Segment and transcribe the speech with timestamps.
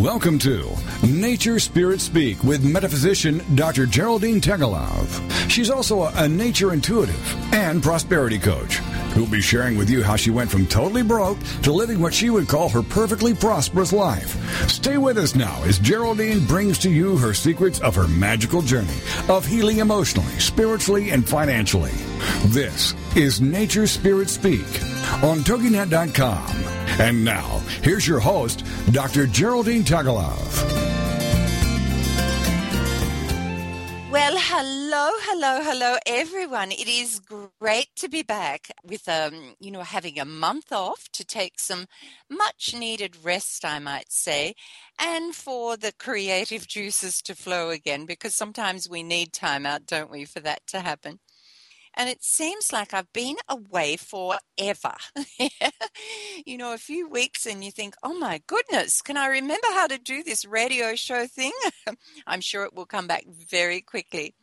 [0.00, 0.74] Welcome to
[1.06, 3.84] Nature Spirit Speak with metaphysician Dr.
[3.84, 5.50] Geraldine Teggelove.
[5.50, 8.76] She's also a, nature intuitive and prosperity coach
[9.12, 12.30] who'll be sharing with you how she went from totally broke to living what she
[12.30, 14.38] would call her perfectly prosperous life.
[14.70, 18.88] Stay with us now as Geraldine brings to you her secrets of her magical journey
[19.28, 21.92] of healing emotionally, spiritually, and financially.
[22.46, 24.64] This is Nature Spirit Speak
[25.22, 26.79] on TogiNet.com.
[26.98, 29.26] And now, here's your host, Dr.
[29.26, 30.90] Geraldine Teggelove.
[34.10, 36.72] Well, hello, hello, hello, everyone.
[36.72, 41.24] It is great to be back with, um, you know, having a month off to
[41.24, 41.86] take some
[42.28, 44.54] much needed rest, I might say,
[44.98, 50.10] and for the creative juices to flow again, because sometimes we need time out, don't
[50.10, 51.20] we, for that to happen
[51.94, 54.94] and it seems like I've been away forever.
[56.46, 59.86] you know, a few weeks, and you think, oh my goodness, can I remember how
[59.86, 61.52] to do this radio show thing?
[62.26, 64.34] I'm sure it will come back very quickly.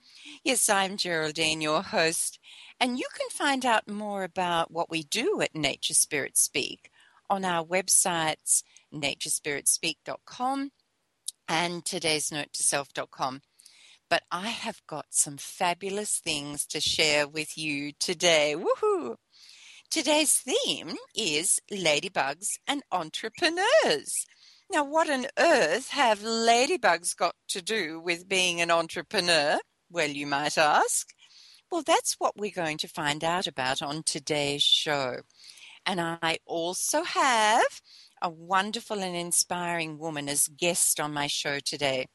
[0.43, 2.39] Yes, I'm Geraldine, your host,
[2.79, 6.89] and you can find out more about what we do at Nature Spirit Speak
[7.29, 10.71] on our websites, naturespiritspeak.com
[11.47, 13.41] and today's note to self.com
[14.09, 18.55] but I have got some fabulous things to share with you today.
[18.57, 19.15] Woohoo!
[19.89, 24.25] Today's theme is ladybugs and entrepreneurs.
[24.69, 29.59] Now, what on earth have ladybugs got to do with being an entrepreneur?
[29.89, 31.07] Well, you might ask.
[31.71, 35.21] Well, that's what we're going to find out about on today's show.
[35.85, 37.81] And I also have
[38.21, 42.07] a wonderful and inspiring woman as guest on my show today.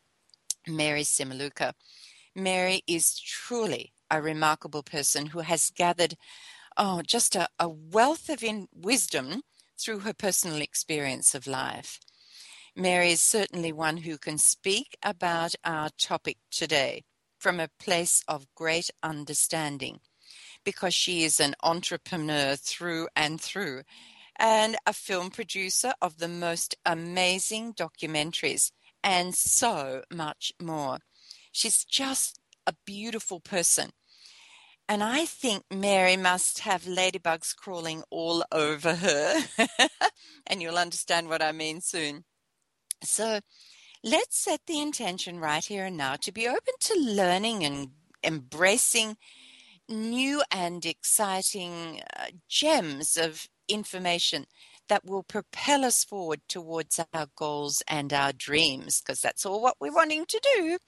[0.67, 1.73] Mary Cimiluca.
[2.35, 6.17] Mary is truly a remarkable person who has gathered
[6.77, 8.43] oh, just a, a wealth of
[8.75, 9.43] wisdom
[9.79, 11.99] through her personal experience of life.
[12.75, 17.05] Mary is certainly one who can speak about our topic today
[17.39, 20.01] from a place of great understanding
[20.65, 23.83] because she is an entrepreneur through and through
[24.37, 28.73] and a film producer of the most amazing documentaries
[29.03, 30.99] and so much more.
[31.51, 33.91] She's just a beautiful person.
[34.89, 39.43] And I think Mary must have ladybugs crawling all over her.
[40.47, 42.25] and you'll understand what I mean soon.
[43.03, 43.41] So
[44.03, 47.89] let's set the intention right here and now to be open to learning and
[48.25, 49.17] embracing
[49.89, 54.47] new and exciting uh, gems of information
[54.89, 59.77] that will propel us forward towards our goals and our dreams, because that's all what
[59.81, 60.79] we're wanting to do.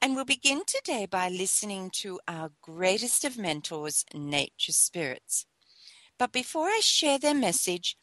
[0.00, 5.46] And we'll begin today by listening to our greatest of mentors, nature spirits.
[6.18, 7.96] But before I share their message,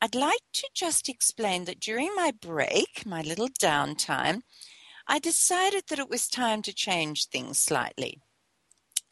[0.00, 4.42] I'd like to just explain that during my break, my little downtime,
[5.06, 8.20] I decided that it was time to change things slightly.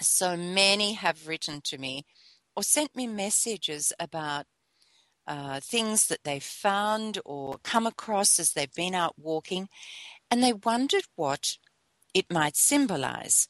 [0.00, 2.06] So many have written to me
[2.54, 4.46] or sent me messages about
[5.28, 9.68] uh, things that they found or come across as they've been out walking,
[10.30, 11.58] and they wondered what
[12.14, 13.48] it might symbolize.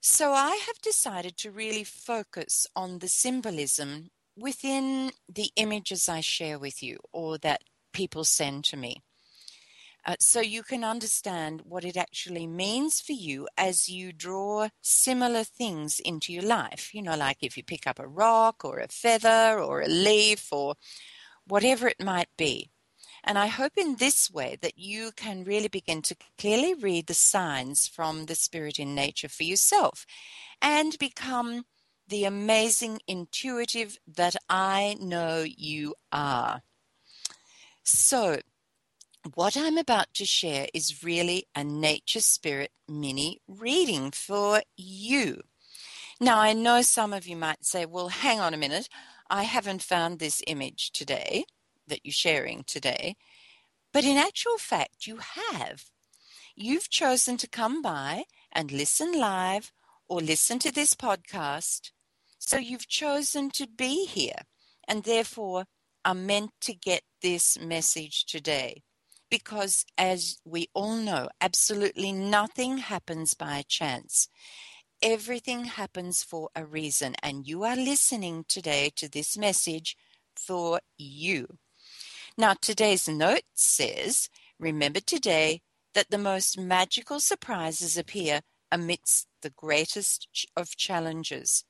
[0.00, 6.58] So I have decided to really focus on the symbolism within the images I share
[6.58, 9.02] with you or that people send to me.
[10.06, 15.44] Uh, so you can understand what it actually means for you as you draw similar
[15.44, 16.94] things into your life.
[16.94, 20.52] You know, like if you pick up a rock or a feather or a leaf
[20.52, 20.74] or
[21.46, 22.70] whatever it might be.
[23.24, 27.14] And I hope in this way that you can really begin to clearly read the
[27.14, 30.06] signs from the spirit in nature for yourself
[30.62, 31.64] and become
[32.08, 36.62] the amazing intuitive that I know you are.
[37.84, 38.38] So,
[39.34, 45.42] what I'm about to share is really a nature spirit mini reading for you.
[46.18, 48.88] Now, I know some of you might say, well, hang on a minute.
[49.28, 51.44] I haven't found this image today
[51.86, 53.16] that you're sharing today.
[53.92, 55.84] But in actual fact, you have.
[56.56, 59.70] You've chosen to come by and listen live
[60.08, 61.90] or listen to this podcast.
[62.38, 64.42] So you've chosen to be here
[64.88, 65.66] and therefore
[66.06, 68.82] are meant to get this message today
[69.30, 74.28] because, as we all know, absolutely nothing happens by chance.
[75.02, 79.96] Everything happens for a reason, and you are listening today to this message
[80.34, 81.58] for you.
[82.36, 84.28] Now, today's note says
[84.58, 85.62] Remember today
[85.94, 91.64] that the most magical surprises appear amidst the greatest of challenges.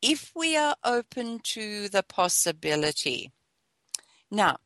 [0.00, 3.32] If we are open to the possibility.
[4.30, 4.58] Now,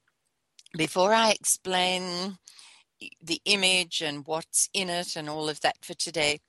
[0.76, 2.38] before I explain
[3.22, 6.40] the image and what's in it and all of that for today,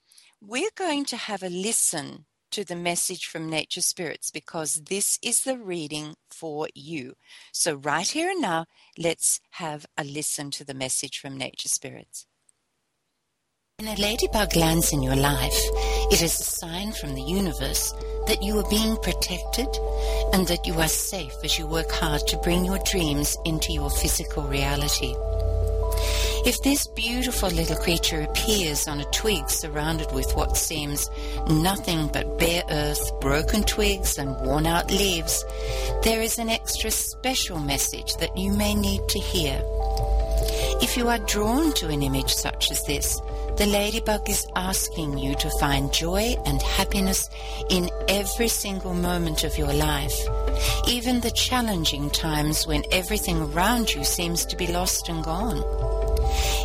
[0.41, 5.43] we're going to have a listen to the message from Nature Spirits because this is
[5.43, 7.15] the reading for you.
[7.51, 8.65] So, right here and now,
[8.97, 12.25] let's have a listen to the message from Nature Spirits.
[13.79, 15.61] When a ladybug lands in your life,
[16.11, 17.93] it is a sign from the universe
[18.25, 19.67] that you are being protected
[20.33, 23.91] and that you are safe as you work hard to bring your dreams into your
[23.91, 25.13] physical reality.
[26.43, 31.07] If this beautiful little creature appears on a twig surrounded with what seems
[31.47, 35.45] nothing but bare earth, broken twigs, and worn out leaves,
[36.01, 39.61] there is an extra special message that you may need to hear.
[40.81, 43.21] If you are drawn to an image such as this,
[43.57, 47.27] the ladybug is asking you to find joy and happiness
[47.71, 50.15] in every single moment of your life,
[50.87, 55.63] even the challenging times when everything around you seems to be lost and gone.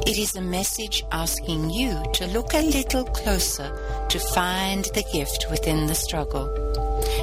[0.06, 3.70] It is a message asking you to look a little closer
[4.10, 6.46] to find the gift within the struggle.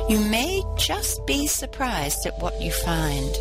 [0.09, 3.35] You may just be surprised at what you find.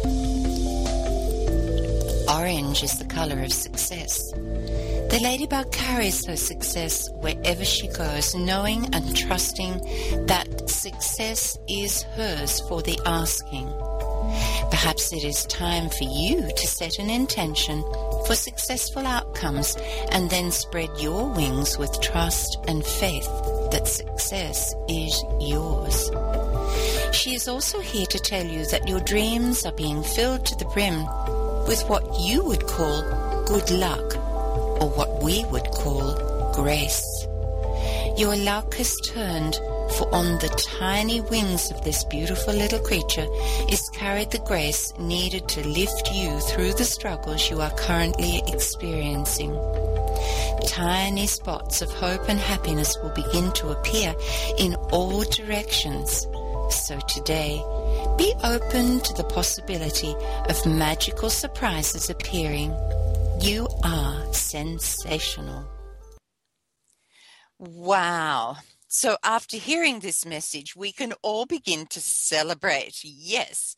[2.28, 4.34] Orange is the color of success.
[5.10, 12.60] The ladybug carries her success wherever she goes, knowing and trusting that success is hers
[12.68, 13.72] for the asking.
[14.70, 17.82] Perhaps it is time for you to set an intention
[18.26, 19.76] for successful outcomes
[20.12, 23.28] and then spread your wings with trust and faith
[23.72, 26.10] that success is yours.
[27.16, 30.66] She is also here to tell you that your dreams are being filled to the
[30.66, 31.06] brim
[31.66, 33.02] with what you would call
[33.46, 34.27] good luck
[34.80, 37.26] or what we would call grace.
[38.16, 39.60] Your luck has turned
[39.96, 40.48] for on the
[40.78, 43.26] tiny wings of this beautiful little creature
[43.70, 49.52] is carried the grace needed to lift you through the struggles you are currently experiencing.
[50.66, 54.14] Tiny spots of hope and happiness will begin to appear
[54.58, 56.26] in all directions.
[56.70, 57.62] So today,
[58.18, 60.14] be open to the possibility
[60.48, 62.76] of magical surprises appearing.
[63.40, 65.64] You are sensational.
[67.58, 68.56] Wow.
[68.88, 72.98] So, after hearing this message, we can all begin to celebrate.
[73.04, 73.76] Yes,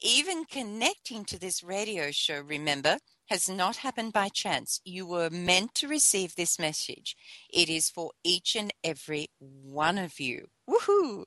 [0.00, 2.98] even connecting to this radio show, remember,
[3.28, 4.80] has not happened by chance.
[4.84, 7.16] You were meant to receive this message.
[7.52, 10.46] It is for each and every one of you.
[10.68, 11.24] Woohoo!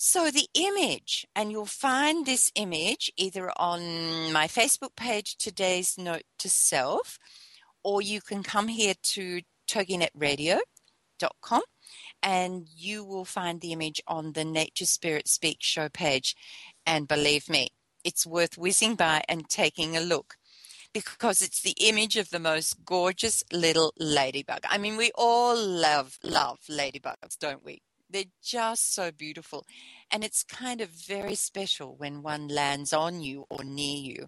[0.00, 6.22] So, the image, and you'll find this image either on my Facebook page, Today's Note
[6.38, 7.18] to Self,
[7.82, 11.62] or you can come here to toginetradio.com
[12.22, 16.36] and you will find the image on the Nature Spirit Speak show page.
[16.86, 17.70] And believe me,
[18.04, 20.36] it's worth whizzing by and taking a look
[20.94, 24.60] because it's the image of the most gorgeous little ladybug.
[24.68, 27.82] I mean, we all love, love ladybugs, don't we?
[28.10, 29.66] They're just so beautiful.
[30.10, 34.26] And it's kind of very special when one lands on you or near you.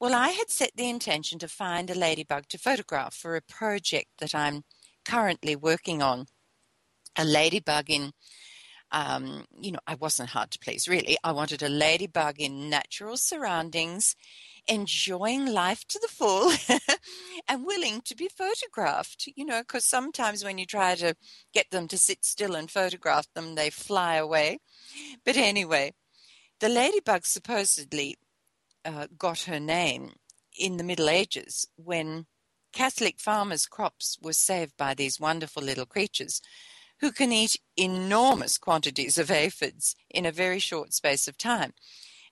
[0.00, 4.08] Well, I had set the intention to find a ladybug to photograph for a project
[4.18, 4.62] that I'm
[5.04, 6.26] currently working on
[7.16, 8.12] a ladybug in
[8.92, 11.16] um, you know, I wasn't hard to please, really.
[11.22, 14.16] I wanted a ladybug in natural surroundings,
[14.70, 16.52] enjoying life to the full,
[17.48, 19.28] and willing to be photographed.
[19.34, 21.14] You know, because sometimes when you try to
[21.52, 24.60] get them to sit still and photograph them, they fly away.
[25.24, 25.92] But anyway,
[26.60, 28.16] the ladybug supposedly
[28.84, 30.12] uh, got her name
[30.58, 32.26] in the Middle Ages when
[32.72, 36.40] Catholic farmers' crops were saved by these wonderful little creatures
[37.00, 41.72] who can eat enormous quantities of aphids in a very short space of time.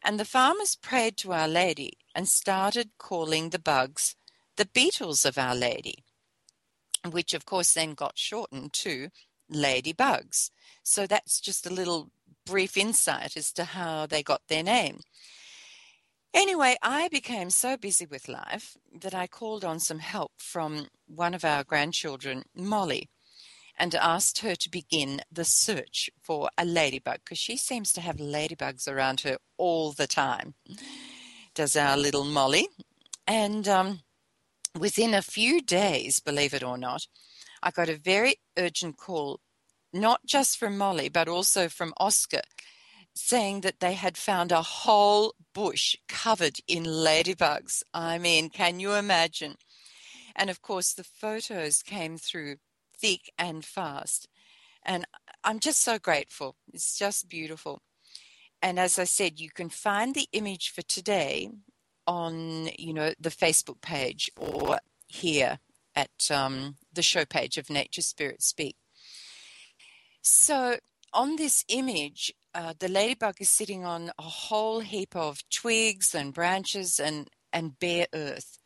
[0.05, 4.17] And the farmers prayed to Our Lady and started calling the bugs
[4.57, 6.05] the beetles of Our Lady,
[7.09, 9.11] which of course then got shortened to
[9.53, 10.51] ladybugs.
[10.83, 12.11] So that's just a little
[12.45, 15.01] brief insight as to how they got their name.
[16.35, 21.35] Anyway, I became so busy with life that I called on some help from one
[21.35, 23.09] of our grandchildren, Molly
[23.79, 28.17] and asked her to begin the search for a ladybug because she seems to have
[28.17, 30.55] ladybugs around her all the time.
[31.55, 32.69] Does our little Molly.
[33.27, 34.01] And um,
[34.79, 37.07] within a few days, believe it or not,
[37.63, 39.41] I got a very urgent call,
[39.93, 42.43] not just from Molly, but also from Oscar,
[43.15, 47.83] saying that they had found a whole bush covered in ladybugs.
[47.93, 49.57] I mean, can you imagine?
[50.37, 52.57] And of course, the photos came through
[53.01, 54.29] thick and fast.
[54.85, 55.07] And
[55.45, 56.57] I'm just so grateful.
[56.73, 57.83] It's just beautiful.
[58.61, 61.51] And as I said, you can find the image for today
[62.07, 65.59] on, you know, the Facebook page or here
[65.95, 68.77] at um, the show page of Nature Spirit Speak.
[70.23, 70.79] So
[71.13, 76.35] on this image, uh, the ladybug is sitting on a whole heap of twigs and
[76.35, 78.58] branches and, and bare earth.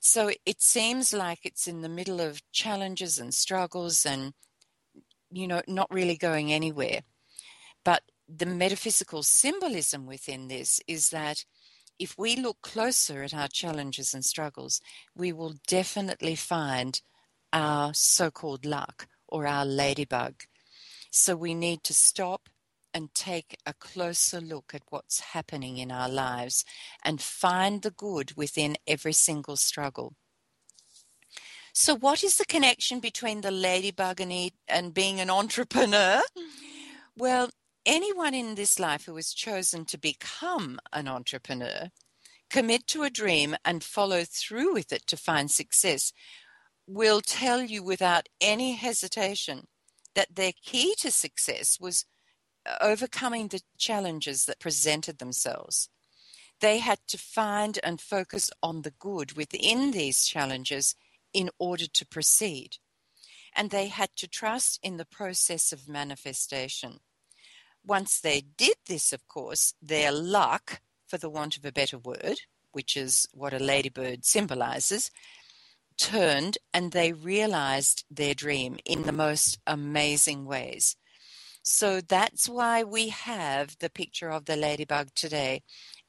[0.00, 4.32] So it seems like it's in the middle of challenges and struggles and,
[5.30, 7.02] you know, not really going anywhere.
[7.84, 11.44] But the metaphysical symbolism within this is that
[11.98, 14.80] if we look closer at our challenges and struggles,
[15.14, 17.02] we will definitely find
[17.52, 20.44] our so called luck or our ladybug.
[21.10, 22.48] So we need to stop
[22.92, 26.64] and take a closer look at what's happening in our lives
[27.04, 30.14] and find the good within every single struggle.
[31.72, 36.20] So, what is the connection between the ladybug and, and being an entrepreneur?
[37.16, 37.50] Well,
[37.86, 41.90] anyone in this life who has chosen to become an entrepreneur,
[42.48, 46.12] commit to a dream, and follow through with it to find success
[46.86, 49.66] will tell you without any hesitation
[50.14, 52.04] that their key to success was
[52.80, 55.88] overcoming the challenges that presented themselves.
[56.60, 60.94] They had to find and focus on the good within these challenges
[61.32, 62.76] in order to proceed.
[63.56, 67.00] And they had to trust in the process of manifestation.
[67.84, 72.36] Once they did this, of course, their luck, for the want of a better word,
[72.72, 75.10] which is what a ladybird symbolizes,
[75.98, 80.96] turned and they realized their dream in the most amazing ways.
[81.62, 85.62] So that's why we have the picture of the ladybug today,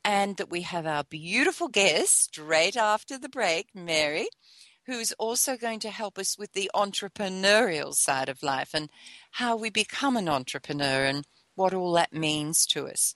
[0.03, 4.27] and that we have our beautiful guest straight after the break, Mary,
[4.85, 8.89] who's also going to help us with the entrepreneurial side of life and
[9.31, 13.13] how we become an entrepreneur and what all that means to us.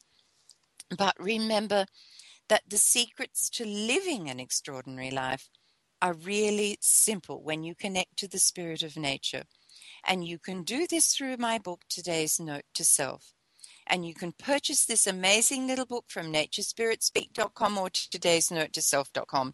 [0.96, 1.86] But remember
[2.50, 5.50] that the secrets to living an extraordinary life
[6.02, 9.44] are really simple when you connect to the spirit of nature.
[10.08, 13.34] And you can do this through my book, Today's Note to Self.
[13.88, 19.54] And you can purchase this amazing little book from naturespiritspeak.com or today's note to self.com.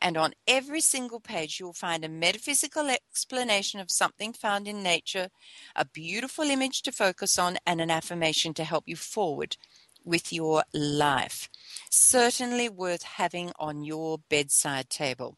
[0.00, 5.28] And on every single page, you'll find a metaphysical explanation of something found in nature,
[5.76, 9.56] a beautiful image to focus on, and an affirmation to help you forward
[10.04, 11.48] with your life.
[11.90, 15.36] Certainly worth having on your bedside table.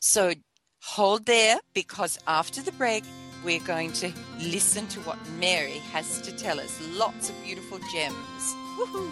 [0.00, 0.32] So
[0.82, 3.04] hold there because after the break,
[3.44, 6.80] we're going to listen to what Mary has to tell us.
[6.94, 8.54] Lots of beautiful gems.
[8.78, 9.10] Woohoo!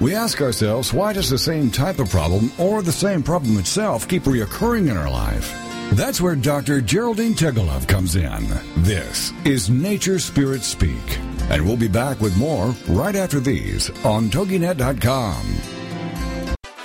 [0.00, 4.06] We ask ourselves, why does the same type of problem or the same problem itself
[4.06, 5.52] keep reoccurring in our life?
[5.94, 6.80] That's where Dr.
[6.80, 8.48] Geraldine Teggelove comes in.
[8.76, 11.25] This is Nature Spirit Speak.
[11.50, 15.75] And we'll be back with more right after these on TogiNet.com.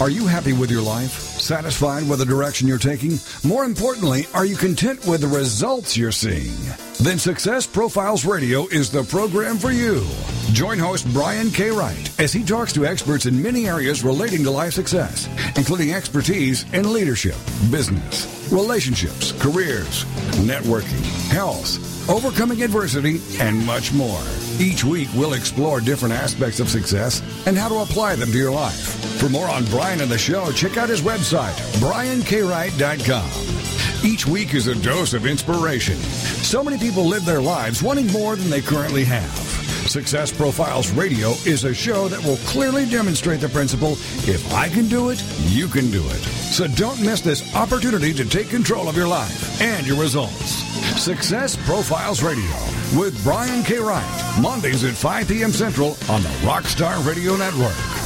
[0.00, 1.27] Are you happy with your life?
[1.48, 3.18] Satisfied with the direction you're taking?
[3.42, 6.52] More importantly, are you content with the results you're seeing?
[7.00, 10.04] Then Success Profiles Radio is the program for you.
[10.52, 11.70] Join host Brian K.
[11.70, 16.64] Wright as he talks to experts in many areas relating to life success, including expertise
[16.72, 17.36] in leadership,
[17.70, 20.04] business, relationships, careers,
[20.42, 21.78] networking, health,
[22.10, 24.20] overcoming adversity, and much more.
[24.58, 28.50] Each week, we'll explore different aspects of success and how to apply them to your
[28.50, 29.20] life.
[29.20, 33.58] For more on Brian and the show, check out his website, briankwright.com.
[34.08, 35.96] Each week is a dose of inspiration.
[35.96, 39.30] So many people live their lives wanting more than they currently have.
[39.86, 43.92] Success Profiles Radio is a show that will clearly demonstrate the principle
[44.26, 46.22] if I can do it, you can do it.
[46.56, 50.54] So don't miss this opportunity to take control of your life and your results.
[50.98, 52.56] Success Profiles Radio
[52.98, 53.76] with Brian K.
[53.76, 54.40] Wright.
[54.40, 55.52] Mondays at 5 p.m.
[55.52, 57.97] Central on the Rockstar Radio Network.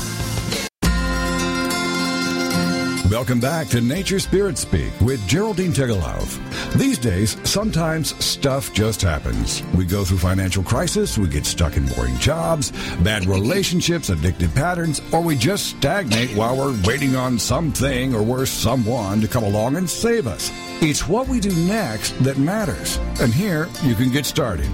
[3.13, 6.73] Welcome back to Nature Spirit Speak with Geraldine Teggelove.
[6.79, 9.63] These days, sometimes stuff just happens.
[9.75, 15.03] We go through financial crisis, we get stuck in boring jobs, bad relationships, addictive patterns,
[15.13, 19.77] or we just stagnate while we're waiting on something or worse, someone to come along
[19.77, 20.51] and save us.
[20.81, 22.97] It's what we do next that matters.
[23.21, 24.71] And here you can get started.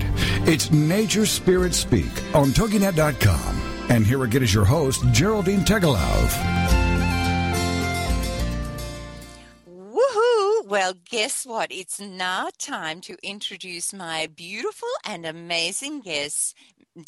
[0.47, 3.89] It's Nature Spirit Speak on TogiNet.com.
[3.91, 6.88] And here again is your host, Geraldine Teggelove.
[10.79, 11.73] Well, guess what?
[11.73, 16.55] It's now time to introduce my beautiful and amazing guest,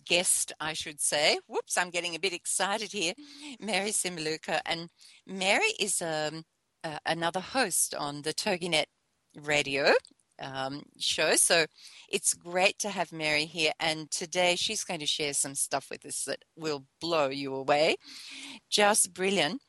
[0.04, 1.38] guest, I should say.
[1.46, 3.12] Whoops, I'm getting a bit excited here.
[3.60, 4.58] Mary Cimiluca.
[4.66, 4.88] And
[5.24, 6.42] Mary is um,
[6.82, 8.86] uh, another host on the TogiNet
[9.40, 9.92] radio
[10.40, 11.36] um, show.
[11.36, 11.66] So
[12.08, 13.70] it's great to have Mary here.
[13.78, 17.98] And today she's going to share some stuff with us that will blow you away.
[18.68, 19.62] Just brilliant.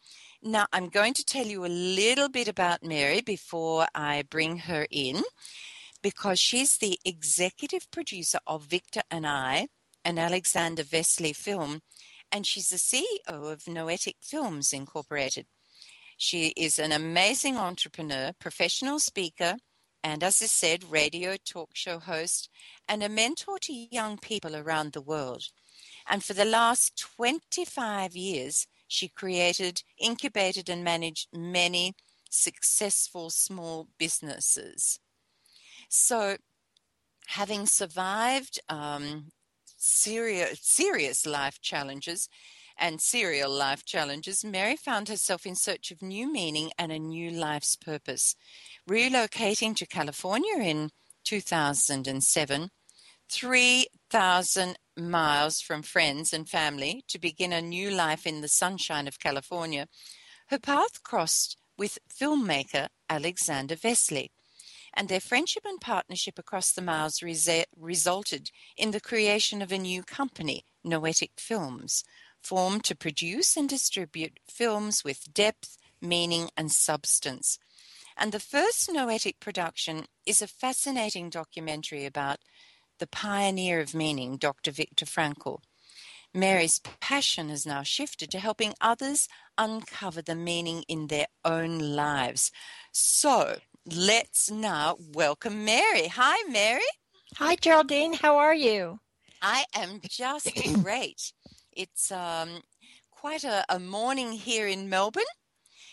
[0.43, 4.88] Now, I'm going to tell you a little bit about Mary before I bring her
[4.89, 5.21] in,
[6.01, 9.67] because she's the executive producer of Viktor and I,
[10.03, 11.81] an Alexander Vesely film,
[12.31, 15.45] and she's the CEO of Noetic Films Incorporated.
[16.17, 19.57] She is an amazing entrepreneur, professional speaker,
[20.03, 22.50] and as I said, radio talk show host,
[22.89, 25.43] and a mentor to young people around the world.
[26.10, 31.93] And for the last 25 years, she created, incubated, and managed many
[32.29, 35.00] successful small businesses.
[35.88, 36.36] So,
[37.27, 39.31] having survived um,
[39.77, 42.27] serious, serious life challenges
[42.77, 47.31] and serial life challenges, Mary found herself in search of new meaning and a new
[47.31, 48.36] life's purpose.
[48.89, 50.89] Relocating to California in
[51.24, 52.69] 2007,
[53.29, 59.19] 3,000 miles from friends and family to begin a new life in the sunshine of
[59.19, 59.88] California,
[60.48, 64.29] her path crossed with filmmaker Alexander Vesely,
[64.94, 70.03] and their friendship and partnership across the miles resulted in the creation of a new
[70.03, 72.03] company, Noetic Films,
[72.42, 77.57] formed to produce and distribute films with depth, meaning, and substance.
[78.18, 82.39] And the first Noetic production is a fascinating documentary about
[83.01, 84.70] the pioneer of meaning, Dr.
[84.70, 85.57] Viktor Frankl.
[86.35, 92.51] Mary's passion has now shifted to helping others uncover the meaning in their own lives.
[92.92, 93.57] So
[93.92, 96.09] let's now welcome Mary.
[96.09, 96.85] Hi, Mary.
[97.37, 98.14] Hi, Geraldine.
[98.14, 99.00] How are you?
[99.42, 100.51] I am just
[100.83, 101.33] great.
[101.72, 102.61] It's um,
[103.09, 105.24] quite a, a, morning here in Melbourne.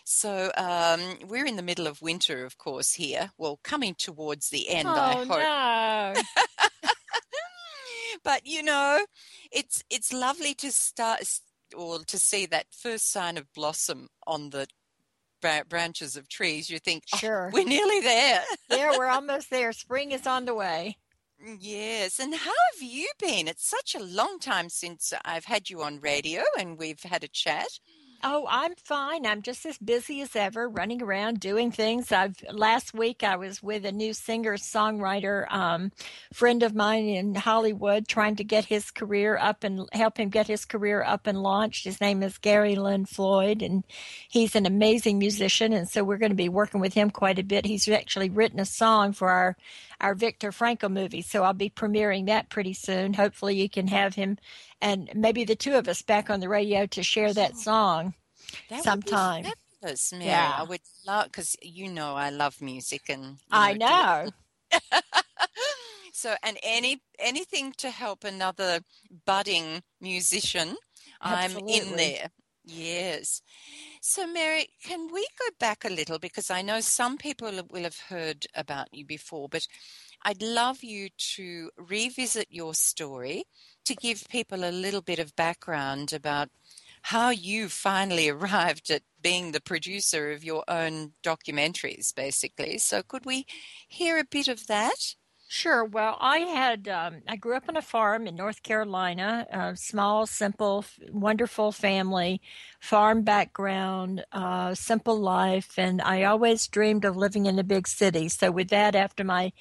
[0.04, 3.30] So um, we're in the middle of winter, of course, here.
[3.38, 6.16] Well, coming towards the end, oh, I hope.
[6.18, 6.22] No.
[8.24, 9.04] but you know,
[9.50, 11.20] it's it's lovely to start
[11.76, 14.66] or to see that first sign of blossom on the
[15.68, 16.70] branches of trees.
[16.70, 18.42] You think, oh, sure, we're nearly there.
[18.70, 19.72] yeah, we're almost there.
[19.72, 20.96] Spring is on the way.
[21.44, 22.18] Mm, yes.
[22.18, 23.48] And how have you been?
[23.48, 27.28] It's such a long time since I've had you on radio and we've had a
[27.28, 27.68] chat.
[28.24, 29.26] Oh, I'm fine.
[29.26, 32.10] I'm just as busy as ever, running around doing things.
[32.10, 35.92] I've last week I was with a new singer songwriter um,
[36.32, 40.48] friend of mine in Hollywood, trying to get his career up and help him get
[40.48, 41.84] his career up and launched.
[41.84, 43.84] His name is Gary Lynn Floyd, and
[44.28, 45.72] he's an amazing musician.
[45.72, 47.66] And so we're going to be working with him quite a bit.
[47.66, 49.56] He's actually written a song for our
[50.00, 51.22] our Viktor Frankl movie.
[51.22, 53.14] So I'll be premiering that pretty soon.
[53.14, 54.38] Hopefully, you can have him
[54.80, 58.14] and maybe the two of us back on the radio to share that song
[58.70, 59.44] that sometime.
[59.80, 60.24] fabulous, Mary.
[60.26, 64.30] Yeah, I would love because you know I love music and know, I know.
[66.12, 68.80] so, and any anything to help another
[69.26, 70.76] budding musician,
[71.22, 71.74] Absolutely.
[71.74, 72.30] I'm in there.
[72.70, 73.40] Yes.
[74.02, 76.18] So, Mary, can we go back a little?
[76.18, 79.66] Because I know some people will have heard about you before, but
[80.24, 83.44] I'd love you to revisit your story
[83.86, 86.50] to give people a little bit of background about
[87.02, 92.78] how you finally arrived at being the producer of your own documentaries, basically.
[92.78, 93.46] So, could we
[93.88, 95.14] hear a bit of that?
[95.50, 95.82] Sure.
[95.82, 100.26] Well, I had um, I grew up on a farm in North Carolina, a small,
[100.26, 102.42] simple, wonderful family,
[102.80, 108.28] farm background, uh, simple life, and I always dreamed of living in a big city.
[108.28, 109.52] So, with that, after my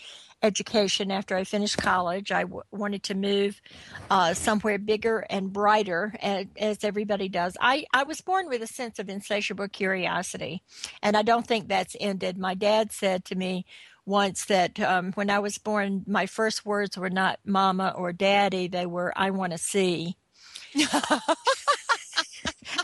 [0.43, 3.62] education, after I finished college, I w- wanted to move
[4.10, 7.56] uh, somewhere bigger and brighter, as, as everybody does.
[7.62, 10.63] I I was born with a sense of insatiable curiosity,
[11.02, 12.38] and I don't think that's ended.
[12.38, 13.65] My dad said to me
[14.07, 18.67] once that um, when I was born, my first words were not mama or daddy,
[18.67, 20.15] they were, I want to see.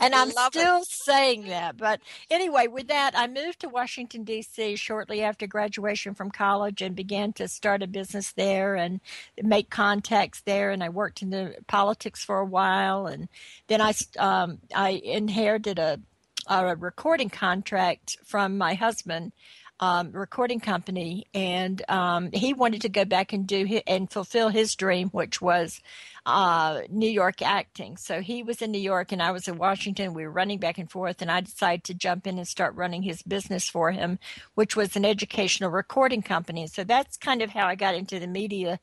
[0.02, 0.86] and I'm still it.
[0.86, 1.78] saying that.
[1.78, 4.76] But anyway, with that, I moved to Washington, D.C.
[4.76, 9.00] shortly after graduation from college and began to start a business there and
[9.42, 10.70] make contacts there.
[10.70, 13.06] And I worked in the politics for a while.
[13.06, 13.28] And
[13.68, 16.00] then I, um, I inherited a,
[16.46, 19.32] a recording contract from my husband
[19.80, 24.48] um, recording company, and um, he wanted to go back and do his, and fulfill
[24.48, 25.80] his dream, which was
[26.26, 27.96] uh, New York acting.
[27.96, 30.14] So he was in New York, and I was in Washington.
[30.14, 33.02] We were running back and forth, and I decided to jump in and start running
[33.02, 34.18] his business for him,
[34.54, 36.66] which was an educational recording company.
[36.66, 38.78] So that's kind of how I got into the media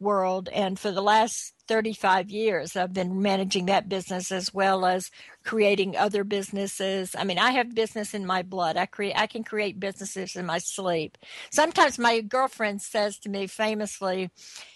[0.00, 0.48] world.
[0.52, 5.10] And for the last 35 years, I've been managing that business as well as
[5.44, 7.14] creating other businesses.
[7.16, 8.76] I mean, I have business in my blood.
[8.76, 11.18] I create, I can create businesses in my sleep.
[11.50, 14.30] Sometimes my girlfriend says to me famously,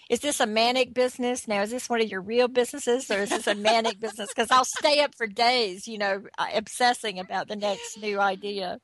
[0.09, 1.47] is this a manic business?
[1.47, 4.29] Now, is this one of your real businesses or is this a manic business?
[4.29, 8.79] Because I'll stay up for days, you know, uh, obsessing about the next new idea.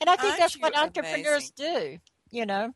[0.00, 2.00] And I think Aren't that's what entrepreneurs amazing?
[2.30, 2.72] do, you know.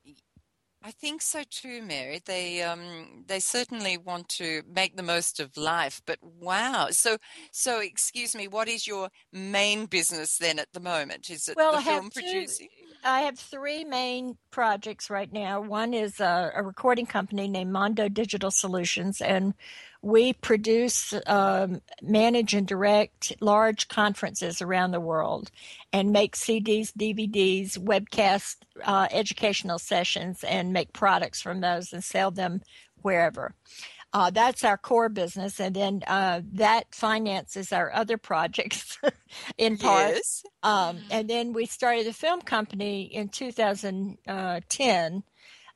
[0.82, 2.20] I think so too, Mary.
[2.24, 6.00] They um, they certainly want to make the most of life.
[6.06, 7.16] But wow, so
[7.50, 11.30] so excuse me, what is your main business then at the moment?
[11.30, 12.68] Is it well, the I film producing?
[13.04, 15.60] I have three main projects right now.
[15.60, 19.54] One is a, a, recording company named Mondo Digital Solutions, and
[20.00, 25.50] we produce, um, manage, and direct large conferences around the world
[25.92, 32.30] and make CDs, DVDs, webcast uh, educational sessions, and make products from those and sell
[32.30, 32.62] them
[33.02, 33.54] wherever.
[34.12, 38.98] Uh, that's our core business, and then uh, that finances our other projects
[39.58, 40.14] in part.
[40.14, 40.42] Yes.
[40.62, 45.22] Um, and then we started a film company in 2010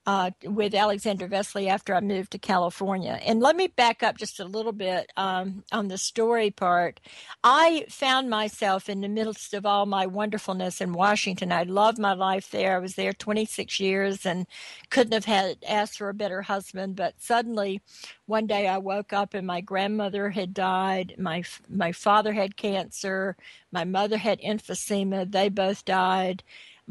[0.07, 3.21] uh, with Alexander Vesely after I moved to California.
[3.25, 7.01] And let me back up just a little bit um, on the story part.
[7.45, 11.53] I found myself in the midst of all my wonderfulness in Washington.
[11.53, 12.75] I loved my life there.
[12.77, 14.47] I was there 26 years and
[14.91, 16.97] couldn't have had asked for a better husband.
[16.97, 17.81] But suddenly,
[18.27, 21.15] one day I woke up and my grandmother had died.
[21.19, 23.37] My my father had cancer.
[23.71, 25.31] My mother had emphysema.
[25.31, 26.43] They both died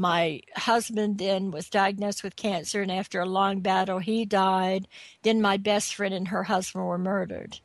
[0.01, 4.87] my husband then was diagnosed with cancer, and after a long battle, he died.
[5.21, 7.59] Then my best friend and her husband were murdered.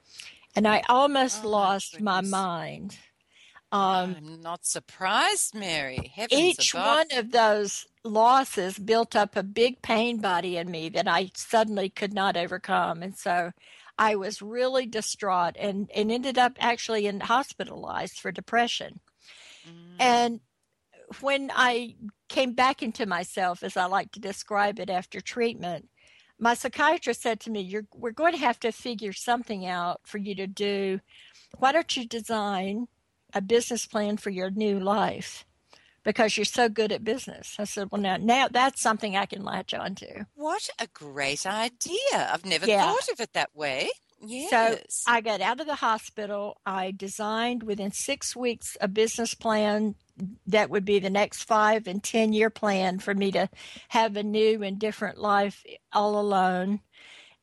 [0.54, 2.98] And I almost oh, lost my mind.
[3.72, 6.12] Um, I'm not surprised, Mary.
[6.14, 6.86] Heavens each above.
[6.86, 11.88] one of those losses built up a big pain body in me that I suddenly
[11.88, 13.02] could not overcome.
[13.02, 13.52] And so
[13.98, 19.00] I was really distraught and, and ended up actually in hospitalized for depression.
[19.66, 19.96] Mm.
[19.98, 20.40] And
[21.20, 21.96] when I
[22.28, 25.88] came back into myself, as I like to describe it after treatment,
[26.38, 30.18] my psychiatrist said to me, You're, We're going to have to figure something out for
[30.18, 31.00] you to do.
[31.58, 32.88] Why don't you design
[33.32, 35.44] a business plan for your new life?
[36.04, 37.56] Because you're so good at business.
[37.58, 40.24] I said, Well, now, now that's something I can latch onto.
[40.34, 41.98] What a great idea.
[42.14, 42.84] I've never yeah.
[42.84, 43.88] thought of it that way.
[44.20, 44.50] Yes.
[44.50, 46.60] So I got out of the hospital.
[46.64, 49.94] I designed within six weeks a business plan
[50.46, 53.48] that would be the next five and ten year plan for me to
[53.88, 56.80] have a new and different life all alone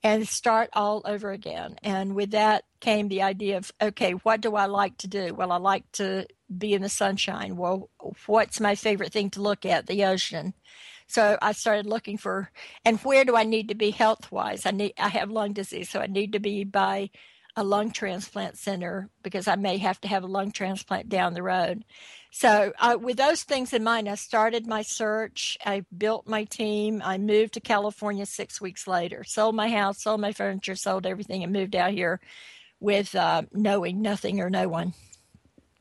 [0.03, 1.75] and start all over again.
[1.81, 5.33] And with that came the idea of okay, what do I like to do?
[5.33, 7.55] Well, I like to be in the sunshine.
[7.55, 7.89] Well,
[8.25, 9.88] what's my favorite thing to look at?
[9.88, 10.53] The ocean.
[11.07, 12.49] So I started looking for,
[12.86, 14.65] and where do I need to be health wise?
[14.65, 17.09] I need, I have lung disease, so I need to be by
[17.55, 21.43] a lung transplant center because I may have to have a lung transplant down the
[21.43, 21.85] road.
[22.31, 25.57] So, uh, with those things in mind, I started my search.
[25.63, 27.01] I built my team.
[27.05, 31.43] I moved to California six weeks later, sold my house, sold my furniture, sold everything,
[31.43, 32.19] and moved out here
[32.79, 34.93] with uh, knowing nothing or no one.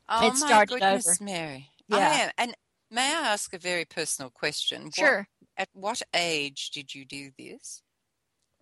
[0.07, 1.17] Oh, it my goodness, over.
[1.23, 1.69] Mary.
[1.87, 2.31] Yeah.
[2.37, 2.53] And
[2.91, 4.91] may I ask a very personal question?
[4.91, 5.27] Sure.
[5.39, 7.81] What, at what age did you do this?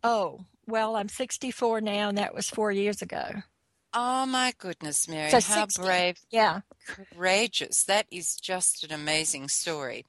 [0.04, 3.44] Oh, well, I'm 64 now, and that was four years ago.
[3.94, 5.30] Oh my goodness, Mary!
[5.30, 7.84] So how 60, brave, yeah, courageous.
[7.84, 10.06] That is just an amazing story.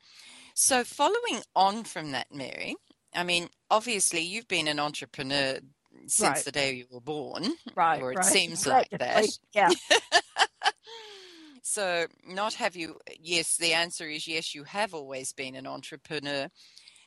[0.55, 2.77] So, following on from that, Mary,
[3.15, 5.59] I mean, obviously, you've been an entrepreneur
[6.07, 6.45] since right.
[6.45, 8.01] the day you were born, right?
[8.01, 8.25] Or it right.
[8.25, 9.27] seems like that.
[9.53, 9.71] Yeah.
[11.63, 12.99] so, not have you?
[13.21, 14.55] Yes, the answer is yes.
[14.55, 16.49] You have always been an entrepreneur,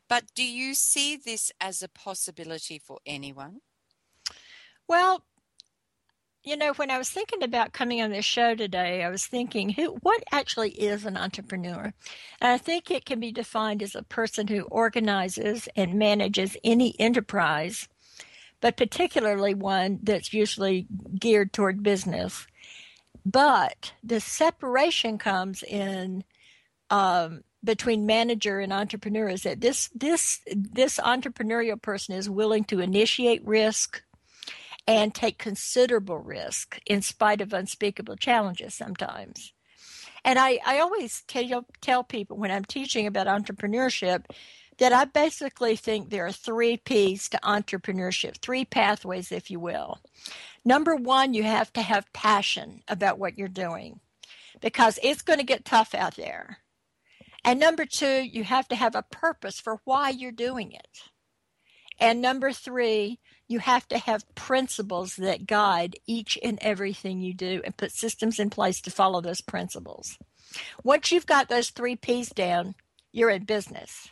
[0.08, 3.62] but do you see this as a possibility for anyone?
[4.88, 5.26] Well,
[6.46, 9.70] you know, when I was thinking about coming on this show today, I was thinking,
[9.70, 11.92] who, what actually is an entrepreneur?
[12.40, 16.94] And I think it can be defined as a person who organizes and manages any
[17.00, 17.88] enterprise,
[18.62, 20.86] but particularly one that's usually
[21.20, 22.46] geared toward business.
[23.26, 26.24] But the separation comes in
[26.92, 32.80] um, between manager and entrepreneur is that this this this entrepreneurial person is willing to
[32.80, 34.04] initiate risk
[34.88, 39.54] and take considerable risk in spite of unspeakable challenges sometimes.
[40.24, 44.26] And I, I always tell, tell people when I'm teaching about entrepreneurship
[44.78, 50.00] that I basically think there are three P's to entrepreneurship, three pathways, if you will.
[50.66, 54.00] Number one, you have to have passion about what you're doing
[54.62, 56.58] because it's going to get tough out there.
[57.46, 60.88] And number two, you have to have a purpose for why you're doing it.
[62.00, 67.62] And number three, you have to have principles that guide each and everything you do
[67.64, 70.18] and put systems in place to follow those principles.
[70.84, 72.74] Once you've got those three P's down,
[73.12, 74.10] you're in business.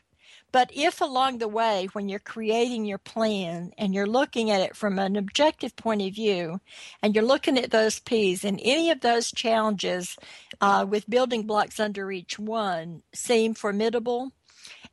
[0.53, 4.75] But if along the way, when you're creating your plan and you're looking at it
[4.75, 6.61] from an objective point of view,
[7.01, 10.15] and you're looking at those P's, and any of those challenges
[10.61, 14.31] uh, with building blocks under each one seem formidable,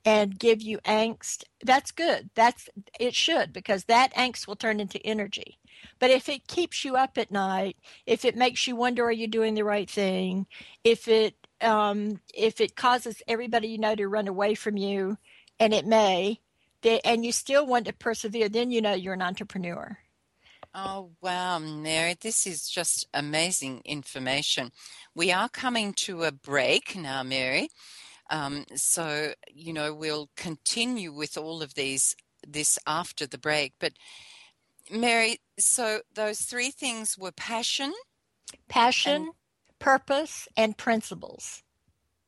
[0.04, 2.30] and give you angst, that's good.
[2.34, 2.68] That's
[2.98, 5.58] it should because that angst will turn into energy.
[5.98, 9.28] But if it keeps you up at night, if it makes you wonder are you
[9.28, 10.46] doing the right thing,
[10.84, 15.18] if it um, if it causes everybody you know to run away from you,
[15.60, 16.40] and it may,
[17.04, 19.98] and you still want to persevere, then you know you're an entrepreneur.
[20.74, 24.70] Oh, wow, Mary, this is just amazing information.
[25.14, 27.68] We are coming to a break now, Mary.
[28.30, 32.14] Um, so, you know, we'll continue with all of these
[32.46, 33.74] this after the break.
[33.80, 33.94] But
[34.90, 37.92] Mary, so those three things were passion,
[38.68, 39.30] passion, and,
[39.80, 41.64] purpose, and principles.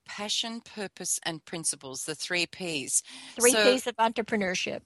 [0.07, 3.03] Passion, purpose, and principles, the three P's.
[3.39, 4.81] Three so, P's of entrepreneurship.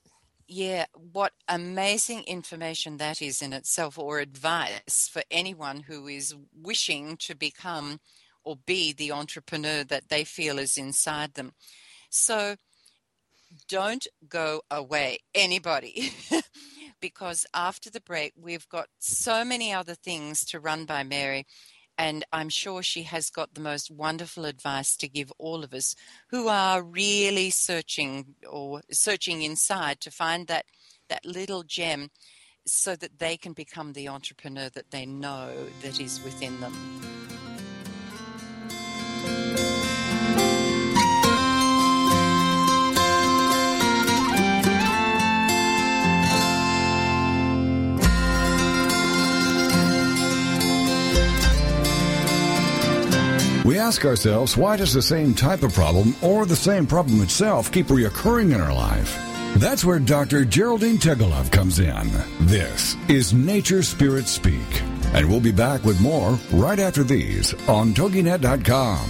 [0.49, 7.17] Yeah, what amazing information that is in itself, or advice for anyone who is wishing
[7.19, 8.01] to become
[8.45, 11.53] or be the entrepreneur that they feel is inside them.
[12.11, 12.57] So
[13.69, 16.13] don't go away, anybody,
[17.01, 21.47] because after the break, we've got so many other things to run by Mary.
[21.99, 25.95] And I'm sure she has got the most wonderful advice to give all of us
[26.31, 30.67] who are really searching or searching inside to find that,
[31.09, 32.11] that little gem
[32.67, 37.36] so that they can become the entrepreneur that they know that is within them.
[53.87, 57.87] Ask ourselves, why does the same type of problem or the same problem itself keep
[57.87, 59.17] reoccurring in our life?
[59.59, 60.45] That's where Dr.
[60.45, 62.11] Geraldine Teggelove comes in.
[62.41, 64.83] This is Nature Spirit Speak.
[65.15, 69.09] And we'll be back with more right after these on TogiNet.com.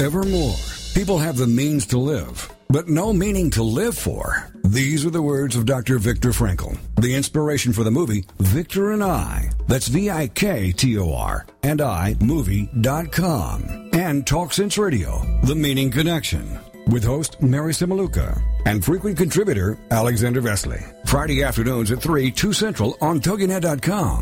[0.00, 0.56] Evermore,
[0.94, 4.50] people have the means to live, but no meaning to live for.
[4.64, 5.98] These are the words of Dr.
[5.98, 9.50] Viktor Frankl, the inspiration for the movie Viktor and I.
[9.68, 13.90] That's V-I-K-T-O-R and I movie.com.
[13.92, 20.42] And Talk Sense Radio, The Meaning Connection, with host Mary Cimiluca and frequent contributor Alexander
[20.42, 20.82] Vesely.
[21.06, 24.20] Friday afternoons at 3, 2 Central on TogiNet.com.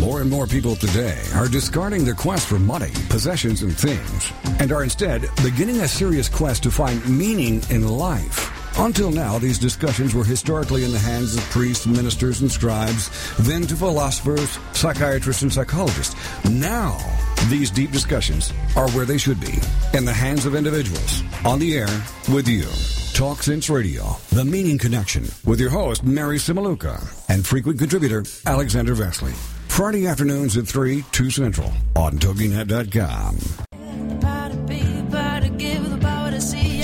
[0.00, 4.70] More and more people today are discarding their quest for money, possessions, and things, and
[4.70, 8.52] are instead beginning a serious quest to find meaning in life.
[8.78, 13.62] Until now, these discussions were historically in the hands of priests, ministers, and scribes, then
[13.62, 16.14] to philosophers, psychiatrists, and psychologists.
[16.44, 16.98] Now,
[17.48, 19.54] these deep discussions are where they should be,
[19.94, 22.66] in the hands of individuals, on the air with you.
[23.14, 28.94] Talk Sense Radio, The Meaning Connection, with your host, Mary Cimiluca, and frequent contributor, Alexander
[28.94, 29.55] Vesely.
[29.76, 33.65] Friday afternoons at 3, 2 Central on TogiNet.com.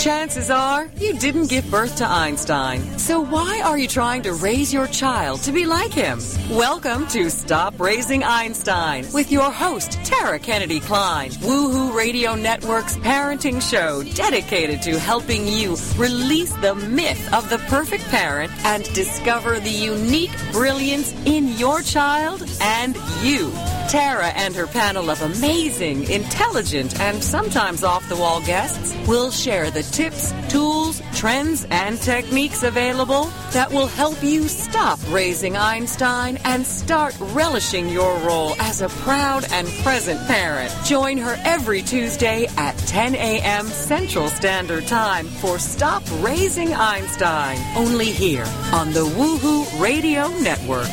[0.02, 2.98] Chances are you didn't give birth to Einstein.
[2.98, 6.18] So why are you trying to raise your child to be like him?
[6.50, 13.62] Welcome to Stop Raising Einstein with your host, Tara Kennedy Kline, Woohoo Radio Network's parenting
[13.62, 19.70] show dedicated to helping you release the myth of the perfect parent and discover the
[19.70, 23.52] unique brilliance in your child and you.
[23.92, 29.70] Tara and her panel of amazing, intelligent, and sometimes off the wall guests will share
[29.70, 36.66] the tips, tools, trends, and techniques available that will help you stop raising Einstein and
[36.66, 40.72] start relishing your role as a proud and present parent.
[40.87, 43.66] Join her every Tuesday at 10 a.m.
[43.66, 50.88] Central Standard Time for Stop Raising Einstein, only here on the Woohoo Radio Network.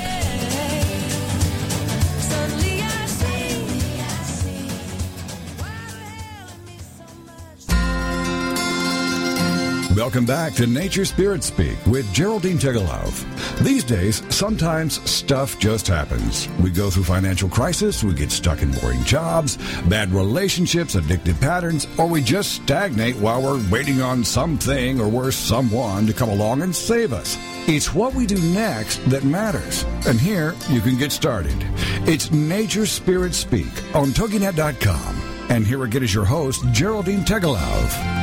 [9.99, 13.59] Welcome back to Nature Spirit Speak with Geraldine Teggelove.
[13.59, 16.47] These days, sometimes stuff just happens.
[16.63, 19.57] We go through financial crisis, we get stuck in boring jobs,
[19.89, 25.35] bad relationships, addictive patterns, or we just stagnate while we're waiting on something or worse,
[25.35, 27.37] someone to come along and save us.
[27.67, 29.83] It's what we do next that matters.
[30.07, 31.57] And here you can get started.
[32.07, 35.49] It's Nature Spirit Speak on TogiNet.com.
[35.49, 38.18] And here again is your host, Geraldine Teggelove.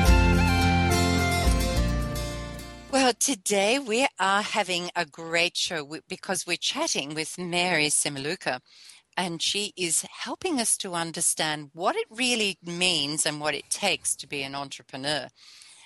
[2.98, 8.60] Well, today we are having a great show because we're chatting with Mary Cimiluca,
[9.18, 14.16] and she is helping us to understand what it really means and what it takes
[14.16, 15.28] to be an entrepreneur,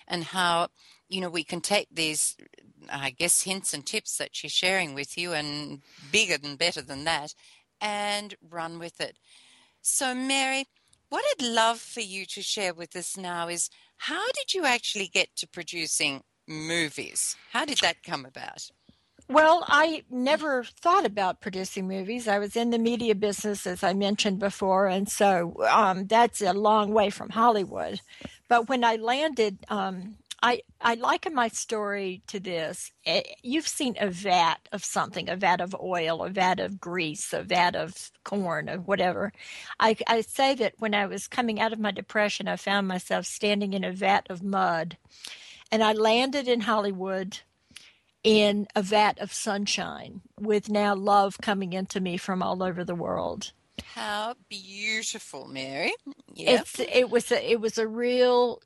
[0.07, 0.69] and how
[1.09, 2.37] you know we can take these,
[2.89, 7.03] I guess, hints and tips that she's sharing with you, and bigger and better than
[7.07, 7.35] that,
[7.81, 9.19] and run with it.
[9.83, 10.67] So, Mary,
[11.09, 15.09] what I'd love for you to share with us now is how did you actually
[15.09, 17.37] get to producing movies.
[17.53, 18.71] How did that come about?
[19.29, 22.27] Well, I never thought about producing movies.
[22.27, 26.53] I was in the media business, as I mentioned before, and so um, that's a
[26.53, 28.01] long way from Hollywood.
[28.49, 32.91] But when I landed, um, I I liken my story to this.
[33.07, 37.33] Eh, you've seen a vat of something, a vat of oil, a vat of grease,
[37.33, 39.33] a vat of corn, or whatever.
[39.79, 43.27] I, I say that when I was coming out of my depression, I found myself
[43.27, 44.97] standing in a vat of mud
[45.73, 47.39] and I landed in Hollywood
[48.23, 52.95] in a vat of sunshine with now love coming into me from all over the
[52.95, 53.53] world.
[53.95, 55.93] How beautiful, Mary.
[56.35, 56.61] Yep.
[56.61, 58.61] It's it was a it was a real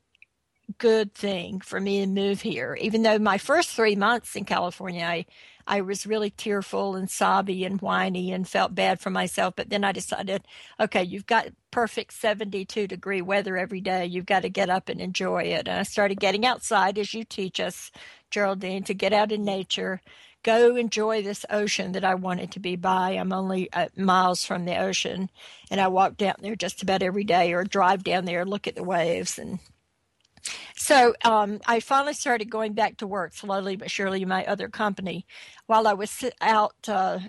[0.77, 2.77] good thing for me to move here.
[2.81, 5.25] Even though my first three months in California I
[5.67, 9.55] I was really tearful and sobby and whiny and felt bad for myself.
[9.55, 10.43] But then I decided,
[10.79, 14.05] okay, you've got perfect 72 degree weather every day.
[14.05, 15.67] You've got to get up and enjoy it.
[15.67, 17.91] And I started getting outside, as you teach us,
[18.29, 20.01] Geraldine, to get out in nature,
[20.43, 23.11] go enjoy this ocean that I wanted to be by.
[23.11, 25.31] I'm only uh, miles from the ocean,
[25.71, 28.75] and I walk down there just about every day or drive down there, look at
[28.75, 29.59] the waves, and
[30.85, 34.69] so um, I finally started going back to work slowly but surely in my other
[34.69, 35.25] company.
[35.65, 37.19] While I was out uh,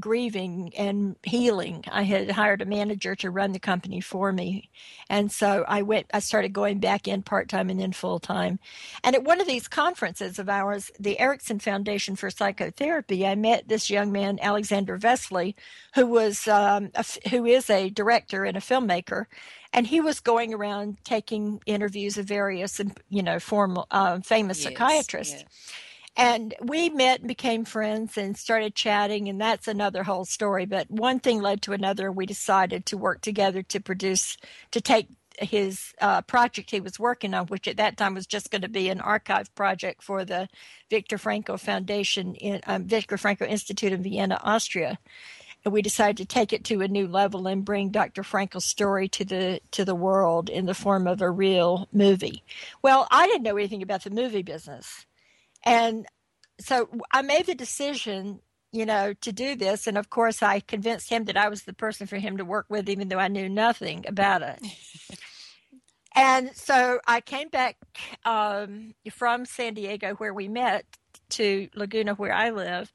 [0.00, 4.70] grieving and healing, I had hired a manager to run the company for me,
[5.08, 6.06] and so I went.
[6.12, 8.58] I started going back in part time and then full time.
[9.04, 13.68] And at one of these conferences of ours, the Erickson Foundation for Psychotherapy, I met
[13.68, 15.54] this young man, Alexander Vesely,
[15.94, 19.26] who was um, a, who is a director and a filmmaker
[19.72, 24.72] and he was going around taking interviews of various you know formal uh, famous yes,
[24.72, 25.72] psychiatrists yes.
[26.16, 30.90] And we met and became friends and started chatting and that's another whole story but
[30.90, 34.36] one thing led to another we decided to work together to produce
[34.70, 38.50] to take his uh, project he was working on, which at that time was just
[38.50, 40.48] going to be an archive project for the
[40.88, 44.98] Viktor Frankl Foundation in um, Viktor Frankl Institute in Vienna, Austria
[45.66, 48.22] and we decided to take it to a new level and bring Dr.
[48.22, 52.44] Frankl's story to the to the world in the form of a real movie.
[52.82, 55.06] Well, I didn't know anything about the movie business.
[55.66, 56.06] And
[56.60, 58.40] so I made the decision,
[58.72, 61.74] you know, to do this and of course I convinced him that I was the
[61.74, 64.60] person for him to work with even though I knew nothing about it.
[66.14, 67.76] and so I came back
[68.24, 70.86] um, from San Diego where we met
[71.30, 72.92] to Laguna where I live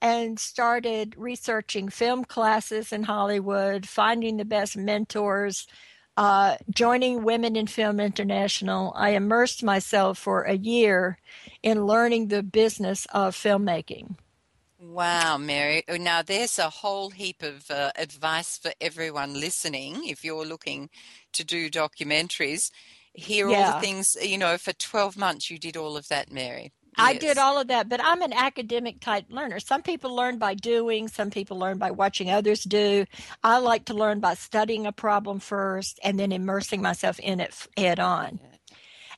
[0.00, 5.66] and started researching film classes in Hollywood, finding the best mentors,
[6.16, 8.92] uh, joining Women in Film International.
[8.96, 11.18] I immersed myself for a year
[11.62, 14.16] in learning the business of filmmaking.
[14.78, 15.84] Wow, Mary.
[15.88, 20.90] Oh, now, there's a whole heap of uh, advice for everyone listening if you're looking
[21.32, 22.70] to do documentaries.
[23.14, 23.66] Here yeah.
[23.66, 26.72] all the things, you know, for 12 months you did all of that, Mary.
[26.96, 29.60] I did all of that, but I'm an academic type learner.
[29.60, 33.06] Some people learn by doing, some people learn by watching others do.
[33.42, 37.54] I like to learn by studying a problem first and then immersing myself in it
[37.76, 38.40] head on.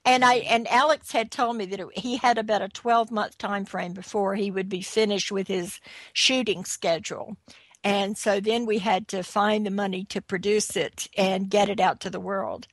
[0.05, 3.39] And I and Alex had told me that it, he had about a 12 month
[3.39, 5.81] time frame before he would be finished with his
[6.12, 7.37] shooting schedule.
[7.83, 11.81] And so then we had to find the money to produce it and get it
[11.81, 12.66] out to the world.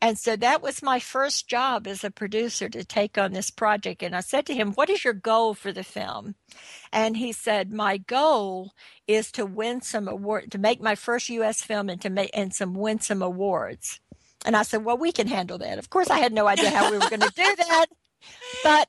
[0.00, 4.02] And so that was my first job as a producer to take on this project.
[4.02, 6.34] And I said to him, What is your goal for the film?
[6.92, 8.72] And he said, My goal
[9.06, 11.62] is to win some award, to make my first U.S.
[11.62, 14.00] film and to make and some win some awards.
[14.44, 15.78] And I said, Well, we can handle that.
[15.78, 17.86] Of course, I had no idea how we were going to do that,
[18.62, 18.88] but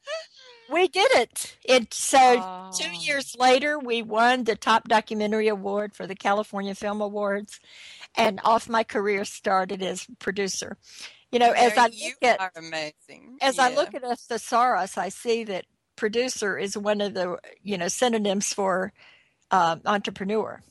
[0.70, 1.58] we did it.
[1.70, 2.72] And so oh.
[2.78, 7.60] two years later, we won the top documentary award for the California Film Awards
[8.18, 10.78] and off my career started as producer.
[11.32, 13.38] You know, as I look at amazing.
[13.42, 13.66] As yeah.
[13.66, 15.66] I look at a thesaurus, I see that
[15.96, 18.94] producer is one of the you know synonyms for
[19.52, 20.62] um, entrepreneur.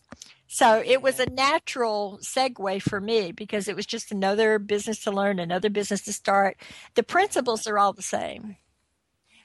[0.49, 5.11] So it was a natural segue for me because it was just another business to
[5.11, 6.57] learn, another business to start.
[6.95, 8.57] The principles are all the same.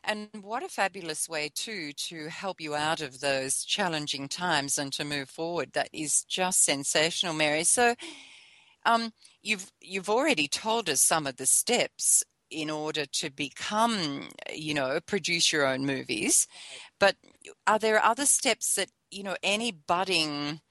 [0.04, 4.92] And what a fabulous way, too, to help you out of those challenging times and
[4.94, 5.74] to move forward.
[5.74, 7.64] That is just sensational, Mary.
[7.64, 7.96] So,
[8.86, 14.74] um, you've you've already told us some of the steps in order to become, you
[14.74, 16.48] know, produce your own movies.
[17.00, 17.16] But
[17.68, 20.62] are there other steps that you know any budding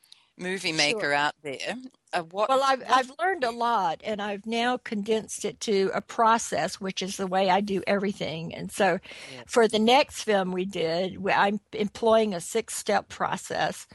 [0.41, 1.15] movie maker sure.
[1.15, 1.77] out there.
[2.13, 2.91] Uh, what, well, I've, what...
[2.91, 7.27] I've learned a lot and I've now condensed it to a process, which is the
[7.27, 8.55] way I do everything.
[8.55, 8.99] And so
[9.47, 13.87] for the next film we did, I'm employing a six step process.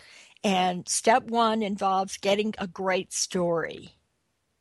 [0.44, 3.96] And step one involves getting a great story.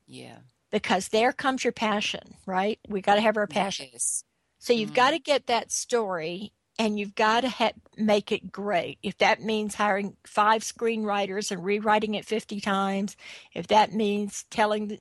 [0.07, 0.39] Yeah.
[0.73, 2.81] Because there comes your passion, right?
[2.89, 3.89] We got to have our passion.
[3.93, 4.25] Yes.
[4.59, 4.97] So you've mm.
[4.97, 8.99] got to get that story and you've got to ha- make it great.
[9.03, 13.17] If that means hiring five screenwriters and rewriting it 50 times,
[13.53, 15.01] if that means telling the,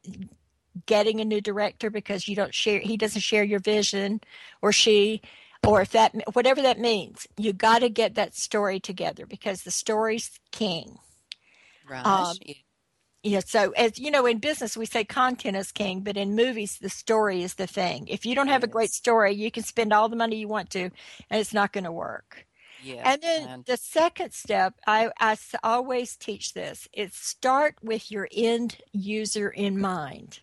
[0.85, 4.19] getting a new director because you don't share he doesn't share your vision
[4.59, 5.21] or she
[5.65, 9.71] or if that whatever that means, you got to get that story together because the
[9.71, 10.97] story's king.
[11.89, 12.05] Right.
[12.05, 12.35] Um,
[13.23, 16.77] yeah, so as you know, in business we say content is king, but in movies
[16.79, 18.07] the story is the thing.
[18.09, 18.69] If you don't have yes.
[18.69, 20.83] a great story, you can spend all the money you want to,
[21.29, 22.45] and it's not going to work.
[22.83, 28.11] Yeah, and then and- the second step, I, I always teach this: is start with
[28.11, 30.41] your end user in mind.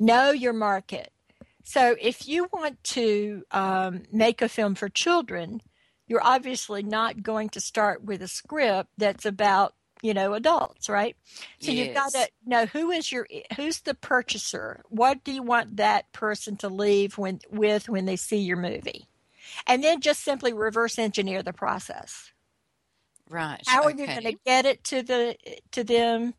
[0.00, 1.12] Know your market.
[1.62, 5.62] So if you want to um, make a film for children,
[6.08, 9.74] you're obviously not going to start with a script that's about
[10.04, 11.16] you know adults right?
[11.60, 11.86] So yes.
[11.86, 13.26] you've got to know who is your
[13.56, 14.82] who's the purchaser?
[14.90, 19.08] What do you want that person to leave when with when they see your movie?
[19.66, 22.32] And then just simply reverse engineer the process.
[23.30, 25.36] Right how are you going to get it to the
[25.72, 26.34] to them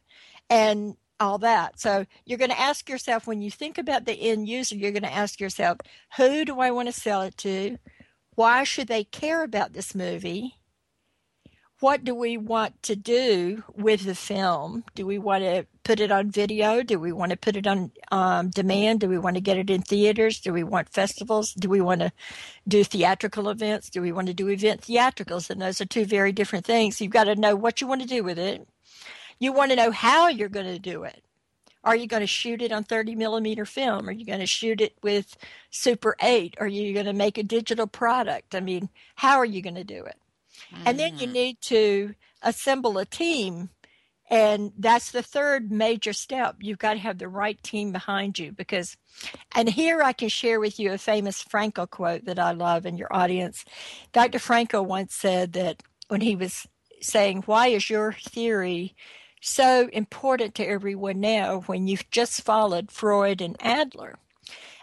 [0.48, 1.80] and all that?
[1.80, 5.02] So you're going to ask yourself when you think about the end user you're going
[5.02, 5.80] to ask yourself
[6.18, 7.80] who do i want to sell it to?
[8.36, 10.60] Why should they care about this movie
[11.82, 14.86] what do we want to do with the film?
[14.96, 16.84] Do we want to put it on video?
[16.84, 19.02] Do we want to put it on um, demand?
[19.02, 20.40] Do we want to get it in theaters?
[20.40, 21.54] Do we want festivals?
[21.54, 22.12] Do we want to
[22.68, 23.90] do theatrical events?
[23.90, 25.50] Do we want to do event theatricals?
[25.50, 27.02] And those are two very different things.
[27.02, 28.66] You've got to know what you want to do with it.
[29.38, 31.24] You want to know how you're going to do it.
[31.84, 34.10] Are you going to shoot it on 30 millimeter film?
[34.10, 35.38] Are you going to shoot it with
[35.70, 36.56] Super 8?
[36.60, 38.56] Are you going to make a digital product?
[38.56, 40.16] I mean, how are you going to do it?
[40.86, 41.34] And then you mm.
[41.34, 43.70] need to assemble a team.
[44.28, 46.56] And that's the third major step.
[46.60, 48.98] You've got to have the right team behind you because,
[49.54, 52.98] and here I can share with you a famous Frankl quote that I love in
[52.98, 53.64] your audience.
[54.14, 54.40] Dr.
[54.40, 56.68] Frankl once said that when he was
[57.02, 58.96] saying, Why is your theory
[59.42, 64.18] so important to everyone now when you've just followed Freud and Adler?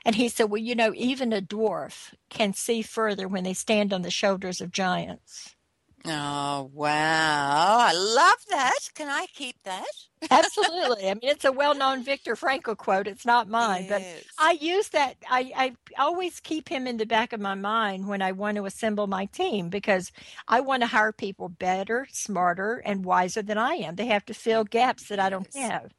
[0.05, 3.93] And he said, Well, you know, even a dwarf can see further when they stand
[3.93, 5.57] on the shoulders of giants.
[6.05, 7.77] Oh, wow.
[7.79, 8.79] I love that.
[8.95, 9.85] Can I keep that?
[10.31, 11.09] Absolutely.
[11.09, 13.07] I mean, it's a well known Viktor Frankl quote.
[13.07, 14.03] It's not mine, but
[14.37, 15.17] I use that.
[15.31, 18.67] I, I always keep him in the back of my mind when I want to
[18.67, 20.11] assemble my team because
[20.49, 23.95] I want to hire people better, smarter, and wiser than I am.
[23.95, 25.93] They have to fill gaps that I don't have.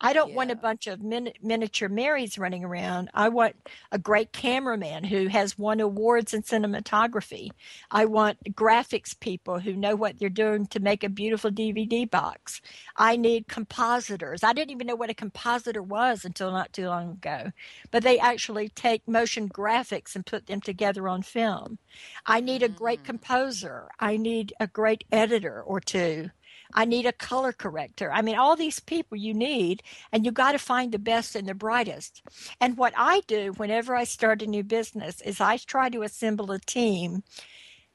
[0.00, 0.36] I don't yeah.
[0.36, 3.10] want a bunch of min- miniature Marys running around.
[3.14, 3.56] I want
[3.90, 7.50] a great cameraman who has won awards in cinematography.
[7.90, 12.60] I want graphics people who know what they're doing to make a beautiful DVD box.
[12.96, 14.44] I need compositors.
[14.44, 17.50] I didn't even know what a compositor was until not too long ago,
[17.90, 21.78] but they actually take motion graphics and put them together on film.
[22.24, 23.06] I need a great mm.
[23.06, 23.88] composer.
[23.98, 26.30] I need a great editor or two.
[26.74, 28.12] I need a color corrector.
[28.12, 31.48] I mean, all these people you need, and you got to find the best and
[31.48, 32.22] the brightest.
[32.60, 36.52] And what I do whenever I start a new business is I try to assemble
[36.52, 37.24] a team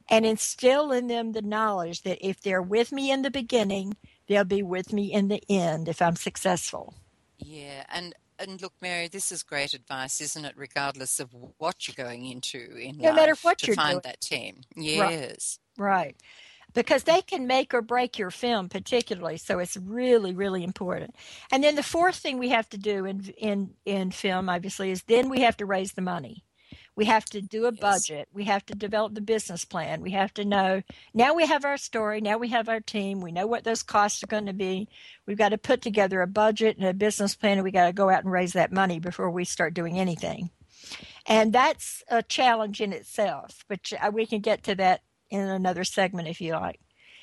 [0.10, 3.98] and instill in them the knowledge that if they're with me in the beginning,
[4.28, 6.96] they'll be with me in the end if I'm successful.
[7.40, 10.56] Yeah, and and look, Mary, this is great advice, isn't it?
[10.58, 14.04] Regardless of what you're going into in no life, matter what to you're find doing.
[14.04, 14.64] that team.
[14.76, 16.18] Yes, Right.
[16.74, 19.38] Because they can make or break your film, particularly.
[19.38, 21.16] So it's really, really important.
[21.52, 25.04] And then the fourth thing we have to do in in in film, obviously, is
[25.04, 26.46] then we have to raise the money.
[26.96, 28.12] We have to do a Yes.
[28.12, 28.30] budget.
[28.34, 30.02] We have to develop the business plan.
[30.02, 32.22] We have to know now we have our story.
[32.22, 33.22] Now we have our team.
[33.22, 34.90] We know what those costs are going to be.
[35.28, 37.94] We've got to put together a budget and a business plan, and we got to
[37.94, 40.52] go out and raise that money before we start doing anything.
[41.28, 45.02] And that's a challenge in itself, but uh, we can get to that
[45.34, 46.80] in another segment if you like.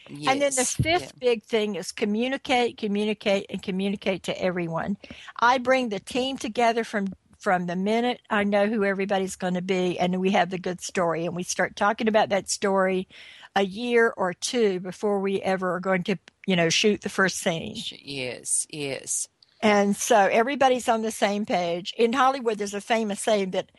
[0.08, 0.32] yes.
[0.32, 1.28] And then the fifth yeah.
[1.28, 4.96] big thing is communicate, communicate, and communicate to everyone.
[5.38, 7.08] I bring the team together from
[7.38, 10.82] from the minute I know who everybody's going to be, and we have the good
[10.82, 13.08] story, and we start talking about that story
[13.56, 17.38] a year or two before we ever are going to, you know, shoot the first
[17.38, 17.76] scene.
[17.76, 19.26] Yes, yes.
[19.62, 21.94] And so everybody's on the same page.
[21.96, 23.70] In Hollywood, there's a famous saying that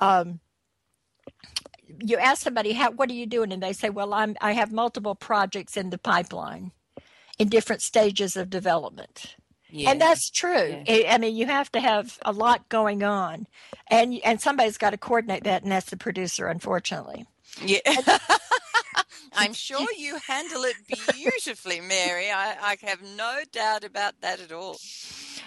[0.00, 0.40] um,
[2.00, 2.90] you ask somebody, "How?
[2.90, 5.98] What are you doing?" and they say, "Well, I'm I have multiple projects in the
[5.98, 6.72] pipeline,
[7.38, 9.36] in different stages of development."
[9.70, 9.90] Yeah.
[9.90, 10.84] And that's true.
[10.88, 13.46] I I mean, you have to have a lot going on,
[13.88, 17.26] and and somebody's got to coordinate that, and that's the producer, unfortunately.
[17.64, 17.80] Yeah.
[19.36, 20.76] I'm sure you handle it
[21.12, 22.30] beautifully, Mary.
[22.30, 24.76] I, I have no doubt about that at all.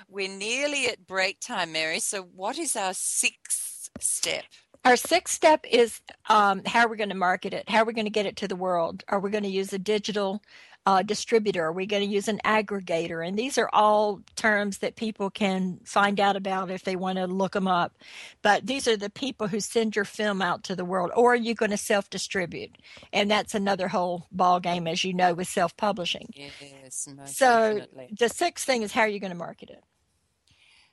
[0.09, 1.99] We're nearly at break time, Mary.
[1.99, 4.43] So, what is our sixth step?
[4.87, 7.67] Our sixth step is um, how are we're going to market it.
[7.67, 9.03] How are we're going to get it to the world.
[9.09, 10.41] Are we going to use a digital
[10.85, 11.65] uh, distributor?
[11.65, 13.27] Are we going to use an aggregator?
[13.27, 17.27] And these are all terms that people can find out about if they want to
[17.27, 17.97] look them up.
[18.41, 21.11] But these are the people who send your film out to the world.
[21.17, 22.77] Or are you going to self distribute?
[23.11, 26.29] And that's another whole ball game, as you know, with self publishing.
[26.33, 28.15] Yes, So definitely.
[28.17, 29.83] the sixth thing is how are you going to market it?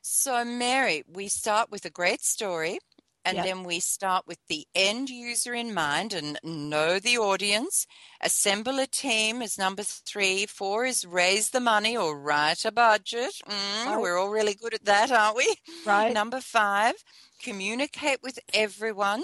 [0.03, 2.81] So, Mary, we start with a great story
[3.25, 3.45] and Yep.
[3.47, 7.87] then we start with the end user in mind and know the audience.
[8.21, 10.47] Assemble a team is number three.
[10.47, 13.35] Four is raise the money or write a budget.
[13.47, 14.01] Mm, Right.
[14.01, 15.55] We're all really good at that, aren't we?
[15.87, 16.13] Right.
[16.13, 16.95] Number five,
[17.43, 19.23] communicate with everyone.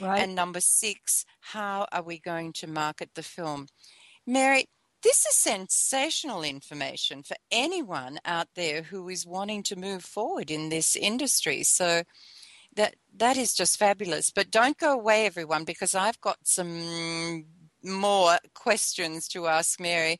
[0.00, 0.22] Right.
[0.22, 3.68] And number six, how are we going to market the film?
[4.26, 4.66] Mary,
[5.02, 10.68] this is sensational information for anyone out there who is wanting to move forward in
[10.68, 11.62] this industry.
[11.62, 12.02] So
[12.74, 14.30] that that is just fabulous.
[14.30, 17.44] But don't go away, everyone, because I've got some
[17.82, 20.18] more questions to ask Mary,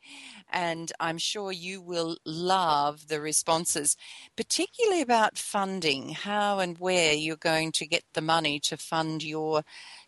[0.51, 3.95] and I'm sure you will love the responses,
[4.35, 9.63] particularly about funding, how and where you're going to get the money to fund your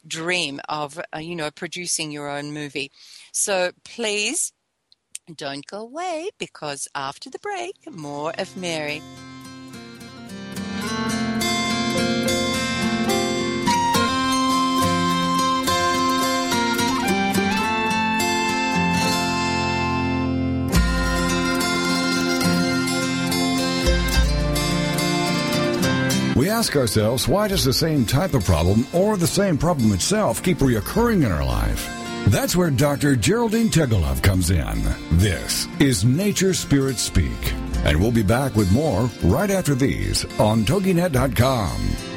[0.06, 2.92] dream of, uh, you know, producing your own movie.
[3.32, 4.54] So please
[5.36, 9.02] don't go away because after the break, more of Mary.
[26.52, 30.58] Ask ourselves, why does the same type of problem or the same problem itself keep
[30.58, 31.88] reoccurring in our life?
[32.28, 33.16] That's where Dr.
[33.16, 34.84] Geraldine Teggelove comes in.
[35.12, 37.54] This is Nature Spirit Speak.
[37.86, 42.11] And we'll be back with more right after these on TogiNet.com.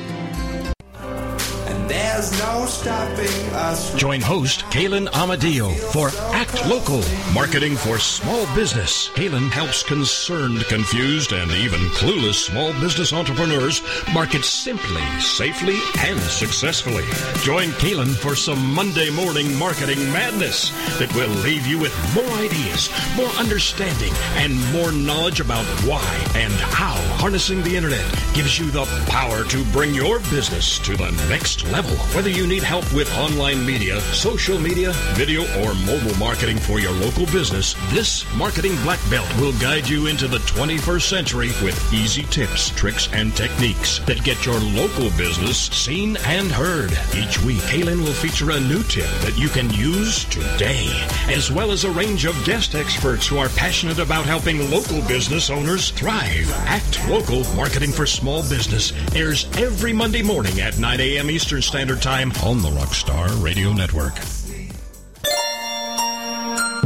[1.89, 3.95] There's no stopping us.
[3.95, 7.03] Join host Kalen Amadio for Act Local,
[7.35, 9.11] marketing for small business.
[9.11, 13.82] Kalen helps concerned, confused, and even clueless small business entrepreneurs
[14.14, 17.05] market simply, safely, and successfully.
[17.43, 22.89] Join Kalen for some Monday morning marketing madness that will leave you with more ideas,
[23.14, 26.03] more understanding, and more knowledge about why
[26.35, 31.11] and how harnessing the internet gives you the power to bring your business to the
[31.28, 31.74] next level.
[31.75, 36.93] Whether you need help with online media, social media, video, or mobile marketing for your
[36.93, 42.22] local business, this marketing black belt will guide you into the 21st century with easy
[42.25, 46.93] tips, tricks, and techniques that get your local business seen and heard.
[47.12, 50.87] Each week, Kaylin will feature a new tip that you can use today,
[51.27, 55.51] as well as a range of guest experts who are passionate about helping local business
[55.51, 56.49] owners thrive.
[56.66, 61.31] Act Local Marketing for Small Business airs every Monday morning at 9 a.m.
[61.31, 64.44] Eastern Standard Time on the Rockstar Radio Network.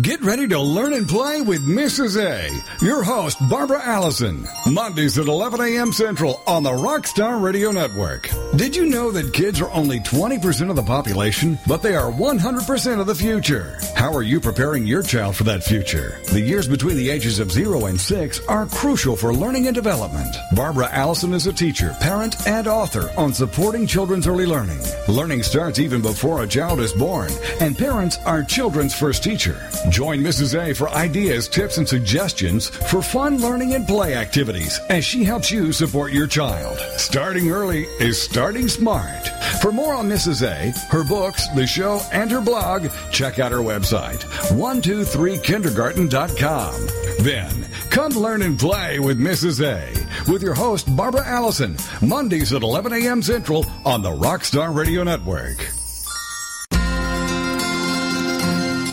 [0.03, 2.23] Get ready to learn and play with Mrs.
[2.23, 2.85] A.
[2.85, 4.47] Your host, Barbara Allison.
[4.71, 5.93] Mondays at 11 a.m.
[5.93, 8.29] Central on the Rockstar Radio Network.
[8.55, 13.01] Did you know that kids are only 20% of the population, but they are 100%
[13.01, 13.79] of the future?
[13.97, 16.21] How are you preparing your child for that future?
[16.31, 20.37] The years between the ages of 0 and 6 are crucial for learning and development.
[20.55, 24.81] Barbara Allison is a teacher, parent, and author on supporting children's early learning.
[25.09, 29.59] Learning starts even before a child is born, and parents are children's first teacher.
[29.91, 30.59] Join Mrs.
[30.59, 35.51] A for ideas, tips, and suggestions for fun learning and play activities as she helps
[35.51, 36.79] you support your child.
[36.99, 39.29] Starting early is starting smart.
[39.61, 40.47] For more on Mrs.
[40.47, 44.21] A, her books, the show, and her blog, check out her website,
[44.51, 47.25] 123kindergarten.com.
[47.25, 49.65] Then, come learn and play with Mrs.
[49.65, 53.23] A with your host, Barbara Allison, Mondays at 11 a.m.
[53.23, 55.78] Central on the Rockstar Radio Network.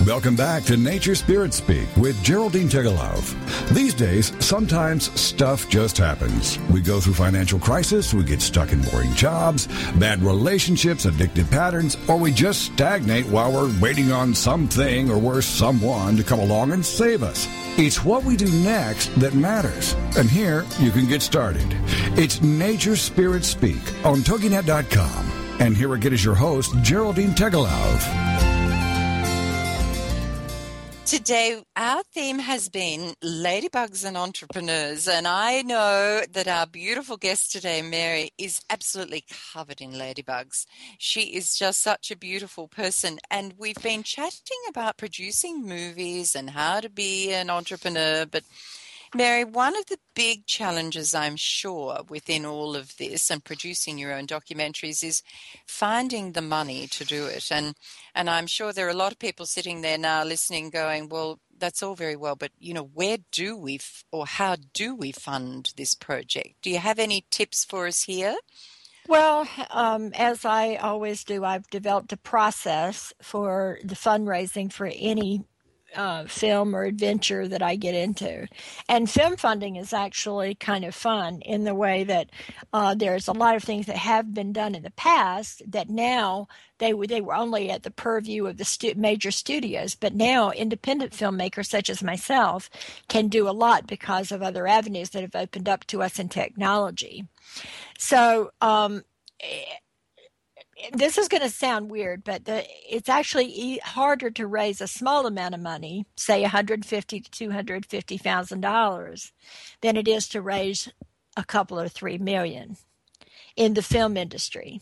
[0.06, 3.34] Welcome back to Nature Spirit Speak with Geraldine Teggelove.
[3.70, 6.60] These days, sometimes stuff just happens.
[6.70, 11.98] We go through financial crisis, we get stuck in boring jobs, bad relationships, addictive patterns,
[12.08, 16.72] or we just stagnate while we're waiting on something or worse, someone to come along
[16.72, 17.48] and save us.
[17.80, 19.94] It's what we do next that matters.
[20.18, 21.66] And here you can get started.
[22.16, 25.32] It's Nature Spirit Speak on TogiNet.com.
[25.60, 28.35] And here again is your host, Geraldine Teggelove.
[31.06, 35.08] Today, our theme has been ladybugs and entrepreneurs.
[35.08, 40.66] And I know that our beautiful guest today, Mary, is absolutely covered in ladybugs.
[40.98, 43.20] She is just such a beautiful person.
[43.30, 48.26] And we've been chatting about producing movies and how to be an entrepreneur.
[48.26, 48.44] But
[49.16, 54.14] Mary, one of the big challenges, I'm sure, within all of this and producing your
[54.14, 55.24] own documentaries is
[55.66, 57.50] finding the money to do it.
[57.50, 57.76] And
[58.14, 61.40] and I'm sure there are a lot of people sitting there now listening, going, "Well,
[61.58, 65.14] that's all very well, but you know, where do we f- or how do we
[65.14, 66.62] fund this project?
[66.62, 68.36] Do you have any tips for us here?"
[69.08, 75.44] Well, um, as I always do, I've developed a process for the fundraising for any
[75.96, 78.48] uh, film or adventure that I get into.
[78.88, 82.30] And film funding is actually kind of fun in the way that
[82.74, 86.48] uh, there's a lot of things that have been done in the past that now
[86.78, 90.52] they were they were only at the purview of the stu- major studios, but now
[90.52, 92.70] independent filmmakers such as myself
[93.08, 96.30] can do a lot because of other avenues that have opened up to us in
[96.30, 97.26] technology.
[97.98, 98.52] So.
[98.62, 99.04] Um,
[100.94, 105.26] this is going to sound weird, but the, it's actually harder to raise a small
[105.26, 109.32] amount of money, say 150 to 250 thousand dollars,
[109.82, 110.90] than it is to raise
[111.38, 112.78] a couple or three million
[113.56, 114.82] in the film industry.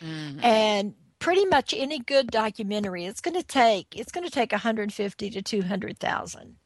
[0.00, 0.44] Mm-hmm.
[0.44, 5.30] And pretty much any good documentary, it's going to take it's going to take 150
[5.30, 6.56] to 200 thousand,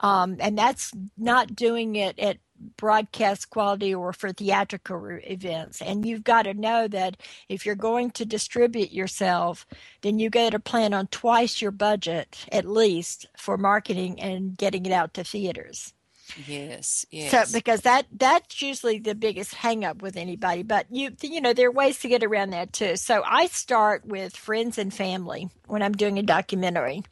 [0.00, 2.38] um, and that's not doing it at
[2.76, 5.80] broadcast quality or for theatrical events.
[5.80, 7.16] And you've got to know that
[7.48, 9.66] if you're going to distribute yourself,
[10.02, 14.86] then you got to plan on twice your budget at least for marketing and getting
[14.86, 15.92] it out to theaters.
[16.46, 17.30] Yes, yes.
[17.30, 21.68] So because that that's usually the biggest hangup with anybody, but you you know there
[21.68, 22.96] are ways to get around that too.
[22.96, 27.02] So I start with friends and family when I'm doing a documentary.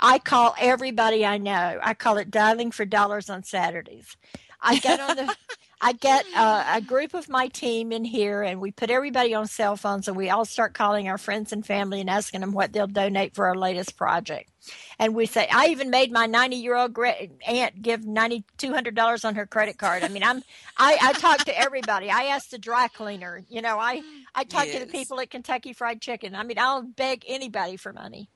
[0.00, 1.78] I call everybody I know.
[1.82, 4.16] I call it dialing for dollars on Saturdays.
[4.64, 5.36] I get on the
[5.84, 9.46] I get uh, a group of my team in here, and we put everybody on
[9.46, 12.72] cell phones, and we all start calling our friends and family and asking them what
[12.72, 14.50] they'll donate for our latest project.
[14.98, 18.72] And we say, I even made my 90 year old great aunt give ninety two
[18.72, 20.02] hundred dollars on her credit card.
[20.02, 20.42] I mean, I'm
[20.78, 22.10] I, I talk to everybody.
[22.10, 23.44] I ask the dry cleaner.
[23.50, 24.00] You know, I
[24.34, 24.78] I talk yes.
[24.78, 26.34] to the people at Kentucky Fried Chicken.
[26.34, 28.30] I mean, I'll beg anybody for money.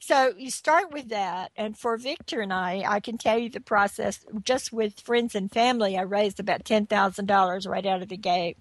[0.00, 1.50] So you start with that.
[1.56, 5.50] And for Viktor and I, I can tell you the process just with friends and
[5.50, 8.56] family, I raised about $10,000 right out of the gate.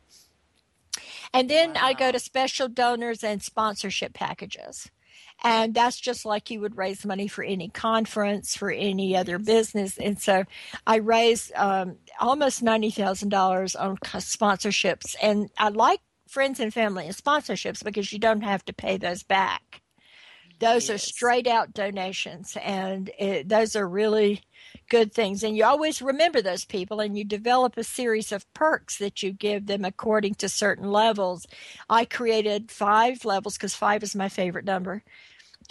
[1.33, 1.81] And then wow.
[1.83, 4.89] I go to special donors and sponsorship packages.
[5.43, 9.97] And that's just like you would raise money for any conference, for any other business.
[9.99, 10.45] And so
[10.88, 15.15] I raised um, almost $90,000 on sponsorships.
[15.21, 19.21] And I like friends and family and sponsorships because you don't have to pay those
[19.21, 19.81] back.
[20.60, 20.95] Those yes.
[20.95, 24.41] are straight out donations, and it, those are really
[24.89, 25.43] good things.
[25.43, 29.32] And you always remember those people, and you develop a series of perks that you
[29.32, 31.45] give them according to certain levels.
[31.89, 35.03] I created five levels because five is my favorite number.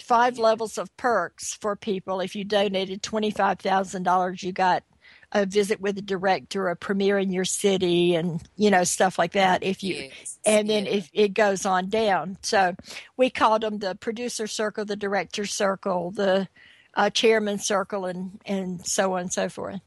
[0.01, 2.19] Five levels of perks for people.
[2.19, 4.83] If you donated $25,000, you got
[5.31, 9.33] a visit with a director, a premiere in your city, and you know stuff like
[9.33, 9.63] that.
[9.63, 10.39] If you, yes.
[10.45, 10.91] and then yeah.
[10.91, 12.37] if it goes on down.
[12.41, 12.75] So
[13.17, 16.47] we called them the producer circle, the director circle, the
[16.93, 19.81] a chairman circle and and so on and so forth.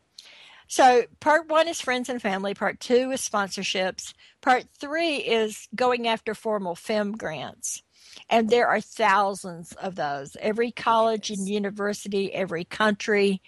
[0.69, 2.55] So part one is friends and family.
[2.55, 4.15] Part two is sponsorships.
[4.41, 7.83] Part three is going after formal film grants.
[8.29, 10.37] And there are thousands of those.
[10.41, 13.43] Every college and university, every country,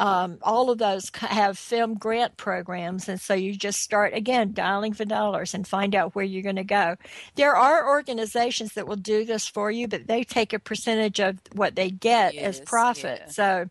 [0.00, 3.06] um, all of those have film grant programs.
[3.06, 6.56] And so you just start again dialing for dollars and find out where you're going
[6.56, 6.96] to go.
[7.34, 11.38] There are organizations that will do this for you, but they take a percentage of
[11.52, 13.20] what they get Yes, as profit.
[13.26, 13.28] yeah.
[13.28, 13.68] So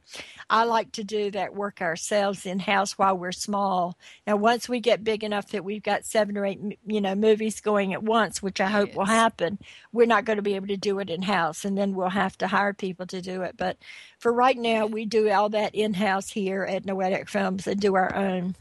[0.49, 3.97] I like to do that work ourselves in house while we're small.
[4.25, 7.61] Now, once we get big enough that we've got seven or eight, you know, movies
[7.61, 9.59] going at once, which I hope will happen,
[9.91, 12.37] we're not going to be able to do it in house, and then we'll have
[12.39, 13.57] to hire people to do it.
[13.57, 13.77] But
[14.17, 17.95] for right now, we do all that in house here at Noetic Films and do
[17.95, 18.55] our own.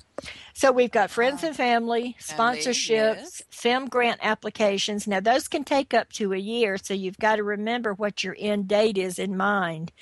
[0.55, 3.43] So we've got friends and family, sponsorships, yes.
[3.51, 5.07] film grant applications.
[5.07, 8.37] Now those can take up to a year, so you've got to remember what your
[8.39, 9.93] end date is in mind,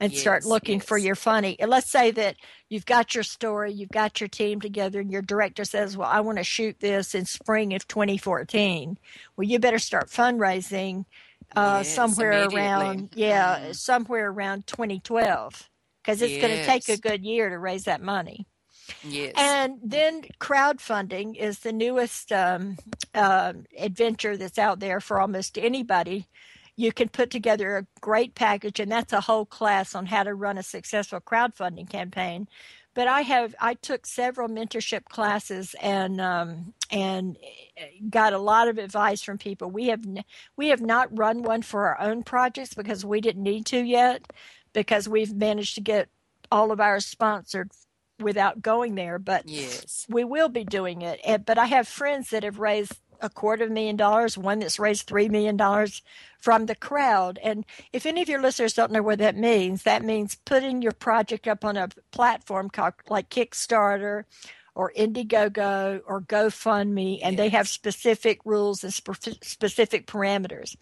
[0.00, 1.58] and start Yes, looking for your funny.
[1.60, 2.36] And let's say that
[2.68, 6.20] you've got your story, you've got your team together, and your director says, "Well, I
[6.20, 8.98] want to shoot this in spring of 2014."
[9.36, 11.04] Well, you better start fundraising
[11.56, 13.74] uh, Yes, somewhere around yeah, Mm.
[13.74, 15.70] somewhere around 2012,
[16.02, 18.46] because it's going to take a good year to raise that money.
[19.02, 19.32] Yes.
[19.36, 22.76] And then crowdfunding is the newest um,
[23.14, 26.26] uh, adventure that's out there for almost anybody.
[26.76, 30.34] You can put together a great package, and that's a whole class on how to
[30.34, 32.48] run a successful crowdfunding campaign.
[32.94, 37.36] But I have I took several mentorship classes and um, and
[38.10, 39.70] got a lot of advice from people.
[39.70, 40.04] We have
[40.56, 44.30] we have not run one for our own projects because we didn't need to yet
[44.72, 46.08] because we've managed to get
[46.50, 47.70] all of our sponsored
[48.22, 49.18] without going there.
[49.18, 50.06] But yes.
[50.08, 51.20] we will be doing it.
[51.24, 54.58] And, but I have friends that have raised a quarter of a million dollars, one
[54.58, 55.56] that's raised $3 million
[56.38, 57.38] from the crowd.
[57.42, 60.92] And if any of your listeners don't know what that means, that means putting your
[60.92, 62.68] project up on a platform
[63.08, 64.24] like Kickstarter
[64.74, 70.76] or Indiegogo or GoFundMe, and they have specific rules and spe- specific parameters.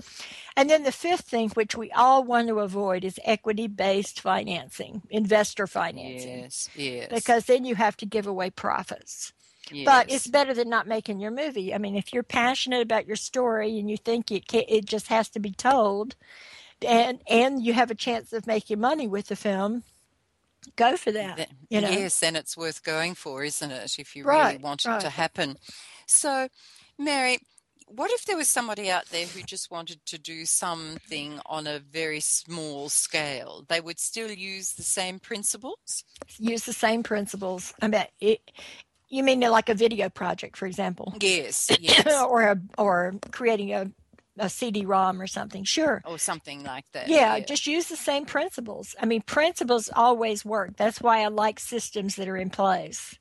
[0.56, 5.02] And then the fifth thing, which we all want to avoid, is equity based financing,
[5.10, 6.68] investor financing Yes.
[6.76, 7.08] Yes.
[7.10, 9.32] because then you have to give away profits.
[9.72, 9.84] Yes.
[9.84, 11.72] But it's better than not making your movie.
[11.74, 15.08] I mean, if you're passionate about your story and you think it can, it just
[15.08, 16.16] has to be told,
[16.86, 19.84] and and you have a chance of making money with the film,
[20.76, 21.36] go for that.
[21.36, 23.98] Th- you know, Yes, then it's worth going for, isn't it?
[23.98, 25.00] If you really Right, want it right.
[25.00, 25.56] to happen.
[26.06, 26.48] So,
[26.98, 27.38] Mary,
[27.86, 31.78] what if there was somebody out there who just wanted to do something on a
[31.80, 33.64] very small scale?
[33.68, 36.04] They would still use the same principles?
[36.38, 37.74] use the same principles.
[37.82, 38.40] I mean, it,
[39.08, 42.06] you mean like a video project, for example, Yes, yes.
[42.28, 43.90] or a, or creating a
[44.38, 45.64] a CD-ROM or something.
[45.64, 46.02] Sure.
[46.06, 47.08] or something like that.
[47.08, 48.94] Yeah, just use the same principles.
[49.00, 50.76] I mean, principles always work.
[50.76, 53.18] That's why I like systems that are in place.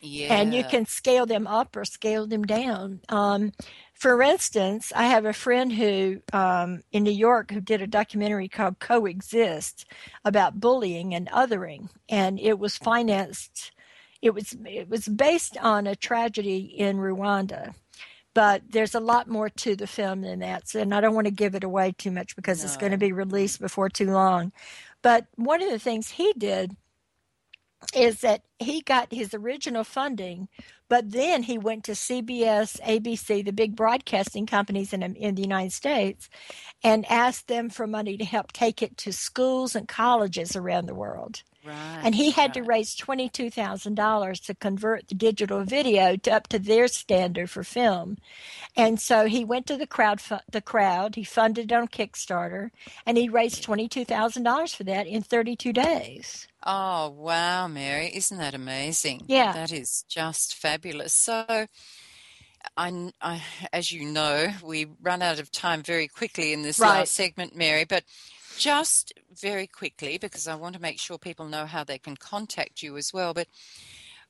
[0.00, 0.34] yeah.
[0.34, 3.00] and you can scale them up or scale them down.
[3.08, 3.52] Um,
[3.94, 8.48] for instance, I have a friend who um, in New York who did a documentary
[8.48, 9.84] called Coexist
[10.24, 13.70] about bullying and othering, and it was financed.
[14.20, 17.74] It was it was based on a tragedy in Rwanda,
[18.34, 20.68] but there's a lot more to the film than that.
[20.68, 22.98] So, and I don't want to give it away too much because it's going to
[22.98, 24.52] be released before too long.
[25.02, 26.76] But one of the things he did
[27.94, 30.48] is that he got his original funding,
[30.88, 35.72] but then he went to CBS, ABC, the big broadcasting companies in, in the United
[35.72, 36.28] States,
[36.84, 40.94] and asked them for money to help take it to schools and colleges around the
[40.94, 41.42] world.
[41.64, 46.58] Right, And he had to raise $22,000 to convert the digital video to up to
[46.58, 48.18] their standard for film.
[48.76, 52.70] And so he went to the crowd, fu- the crowd, he funded it on Kickstarter,
[53.06, 56.48] and he raised $22,000 for that in 32 days.
[56.64, 58.10] Oh, wow, Mary.
[58.14, 59.24] Isn't that amazing?
[59.26, 59.52] Yeah.
[59.52, 61.12] That is just fabulous.
[61.12, 61.66] So,
[62.76, 63.42] I, I,
[63.72, 66.98] as you know, we run out of time very quickly in this Right.
[67.00, 68.04] last segment, Mary, but
[68.58, 72.82] just very quickly, because I want to make sure people know how they can contact
[72.82, 73.34] you as well.
[73.34, 73.48] But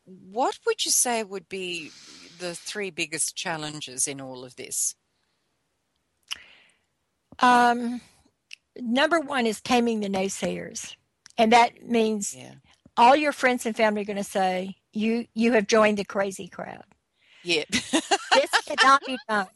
[0.04, 1.90] what would you say would be
[2.38, 4.94] the three biggest challenges in all of this?
[7.38, 8.00] Um,
[8.76, 10.94] number one is taming the naysayers.
[11.38, 12.54] And that means Yeah.
[12.96, 16.48] all your friends and family are going to say, you, you have joined the crazy
[16.48, 16.84] crowd.
[17.42, 17.64] Yeah.
[18.34, 19.48] This cannot be done.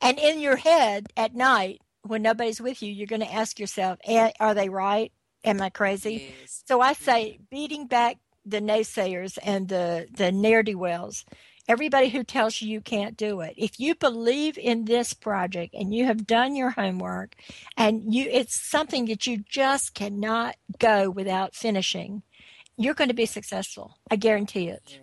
[0.00, 3.98] And in your head at night, when nobody's with you, you're going to ask yourself,
[4.40, 5.12] are they right?
[5.44, 6.34] Am I crazy?
[6.40, 6.62] yes.
[6.66, 7.42] So I say mm-hmm.
[7.50, 11.24] beating back the naysayers and the, the ne'er do wells
[11.70, 13.54] everybody who tells you you can't do it.
[13.56, 17.36] If you believe in this project and you have done your homework
[17.76, 22.22] and you it's something that you just cannot go without finishing,
[22.76, 23.98] you're going to be successful.
[24.10, 25.00] I guarantee it.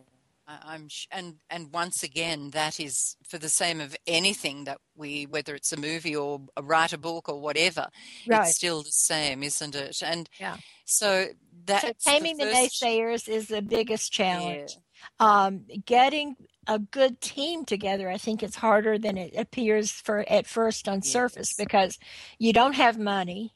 [0.48, 5.54] I'm and and once again that is for the same of anything that we whether
[5.56, 7.88] it's a movie or a write a book or whatever
[8.28, 8.48] right.
[8.48, 11.28] it's still the same isn't it and yeah so
[11.66, 14.78] that so taming the, the, naysayers is the biggest challenge
[15.20, 15.45] yeah.
[15.45, 16.36] um, getting
[16.68, 20.98] a good team together I think it's harder than it appears for at first on
[21.00, 21.10] yes.
[21.10, 22.00] surface because
[22.39, 23.54] you don't have money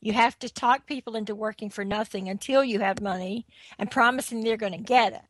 [0.00, 3.46] you have to talk people into working for nothing until you have money
[3.78, 5.22] and promising they're going to get it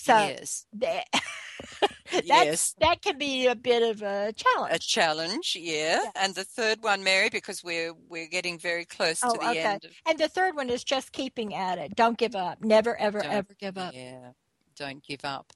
[0.00, 0.66] so yes.
[0.72, 1.04] that,
[2.24, 2.74] yes.
[2.80, 4.74] that can be a bit of a challenge.
[4.74, 6.00] A challenge, yeah.
[6.02, 6.12] Yes.
[6.16, 9.60] And the third one, Mary, because we're we're getting very close oh, to the okay.
[9.60, 9.84] end.
[9.84, 9.90] Of...
[10.06, 11.94] And the third one is just keeping at it.
[11.94, 12.62] Don't give up.
[12.62, 13.94] Never, ever, don't, ever give up.
[13.94, 14.30] Yeah,
[14.74, 15.52] don't give up.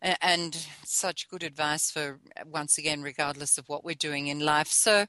[0.00, 4.68] And such good advice for once again, regardless of what we're doing in life.
[4.68, 5.06] So,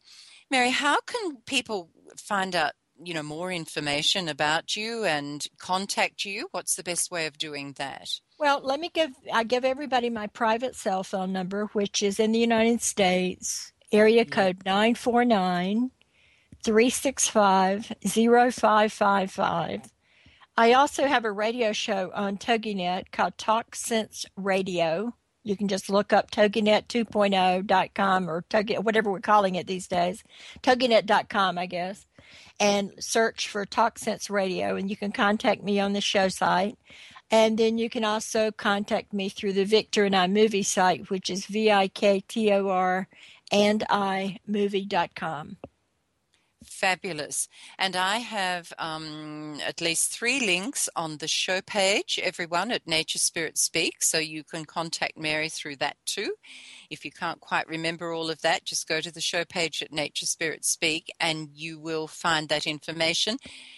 [0.50, 2.74] Mary, how can people find out
[3.04, 7.74] you know more information about you and contact you what's the best way of doing
[7.78, 8.10] that
[8.42, 12.32] well let me give i give everybody my private cell phone number which is in
[12.32, 14.34] the united states area mm-hmm.
[14.34, 15.92] code 949
[16.64, 19.82] 365 0555
[20.58, 25.14] i also have a radio show on toginet called talk sense radio.
[25.44, 30.24] You can just look up toginet 2.0.com or Toginet, whatever we're calling it these days
[30.62, 32.06] toginet.com i guess
[32.60, 36.78] and search for Talk Sense Radio, and you can contact me on the show site.
[37.32, 41.30] And then you can also contact me through the Viktor and I movie site, which
[41.30, 43.08] is V I K T O R
[43.52, 45.58] and I movie.com.
[46.64, 47.48] Fabulous.
[47.80, 53.18] And I have um, at least three links on the show page, everyone at Nature
[53.18, 56.36] Spirit Speak, so you can contact Mary through that too.
[56.92, 59.92] If you can't quite remember all of that, just go to the show page at
[59.92, 63.38] Nature Spirit Speak and you will find that information.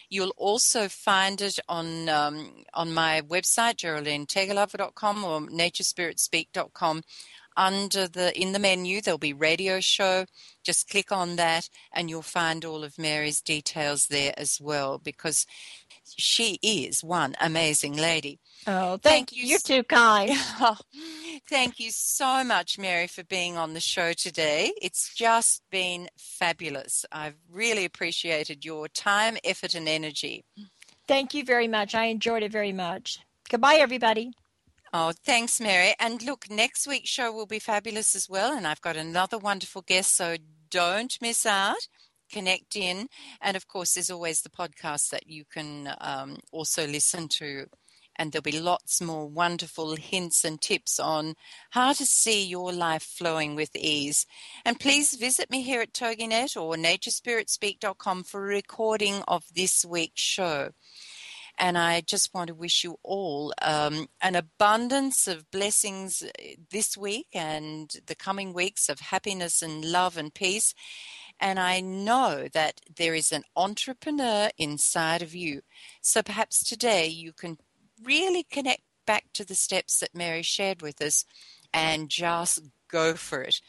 [0.09, 7.03] You'll also find it on um, on my website, geraldineteggelove.com or naturespiritspeak.com
[7.55, 10.25] under the in the menu there'll be radio show.
[10.63, 15.45] Just click on that and you'll find all of mary's details there as well because
[16.05, 18.39] she is one amazing lady.
[18.67, 20.31] Oh thank, thank you you're too kind.
[21.49, 24.71] Thank you so much mary for being on the show today.
[24.81, 27.05] It's just been fabulous.
[27.11, 30.45] I've really appreciated your time effort and energy.
[31.07, 31.95] Thank you very much.
[31.95, 33.19] I enjoyed it very much.
[33.49, 34.33] Goodbye everybody
[34.95, 35.95] Oh, thanks, Mary.
[35.99, 38.55] And look, next week's show will be fabulous as well.
[38.55, 40.35] And I've got another wonderful guest, so
[40.69, 41.87] don't miss out.
[42.31, 43.07] Connect in.
[43.41, 47.65] And of course, there's always the podcast that you can um, also listen to.
[48.15, 51.33] And there'll be lots more wonderful hints and tips on
[51.71, 54.27] how to see your life flowing with ease.
[54.63, 60.21] And please visit me here at TogiNet or naturespiritspeak.com for a recording of this week's
[60.21, 60.69] show.
[61.57, 66.27] And I just want to wish you all um, an abundance of blessings uh,
[66.71, 70.73] this week and the coming weeks of happiness and love and peace.
[71.39, 75.61] And I know that there is an entrepreneur inside of you.
[76.01, 77.57] So perhaps today you can
[78.03, 81.25] really connect back to the steps that Mary shared with us
[81.73, 83.59] and just go for it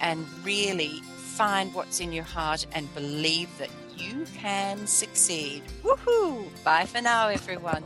[0.00, 1.00] and really
[1.36, 5.62] find what's in your heart and believe that you can succeed.
[5.82, 6.46] Woohoo!
[6.64, 7.84] Bye for now, everyone.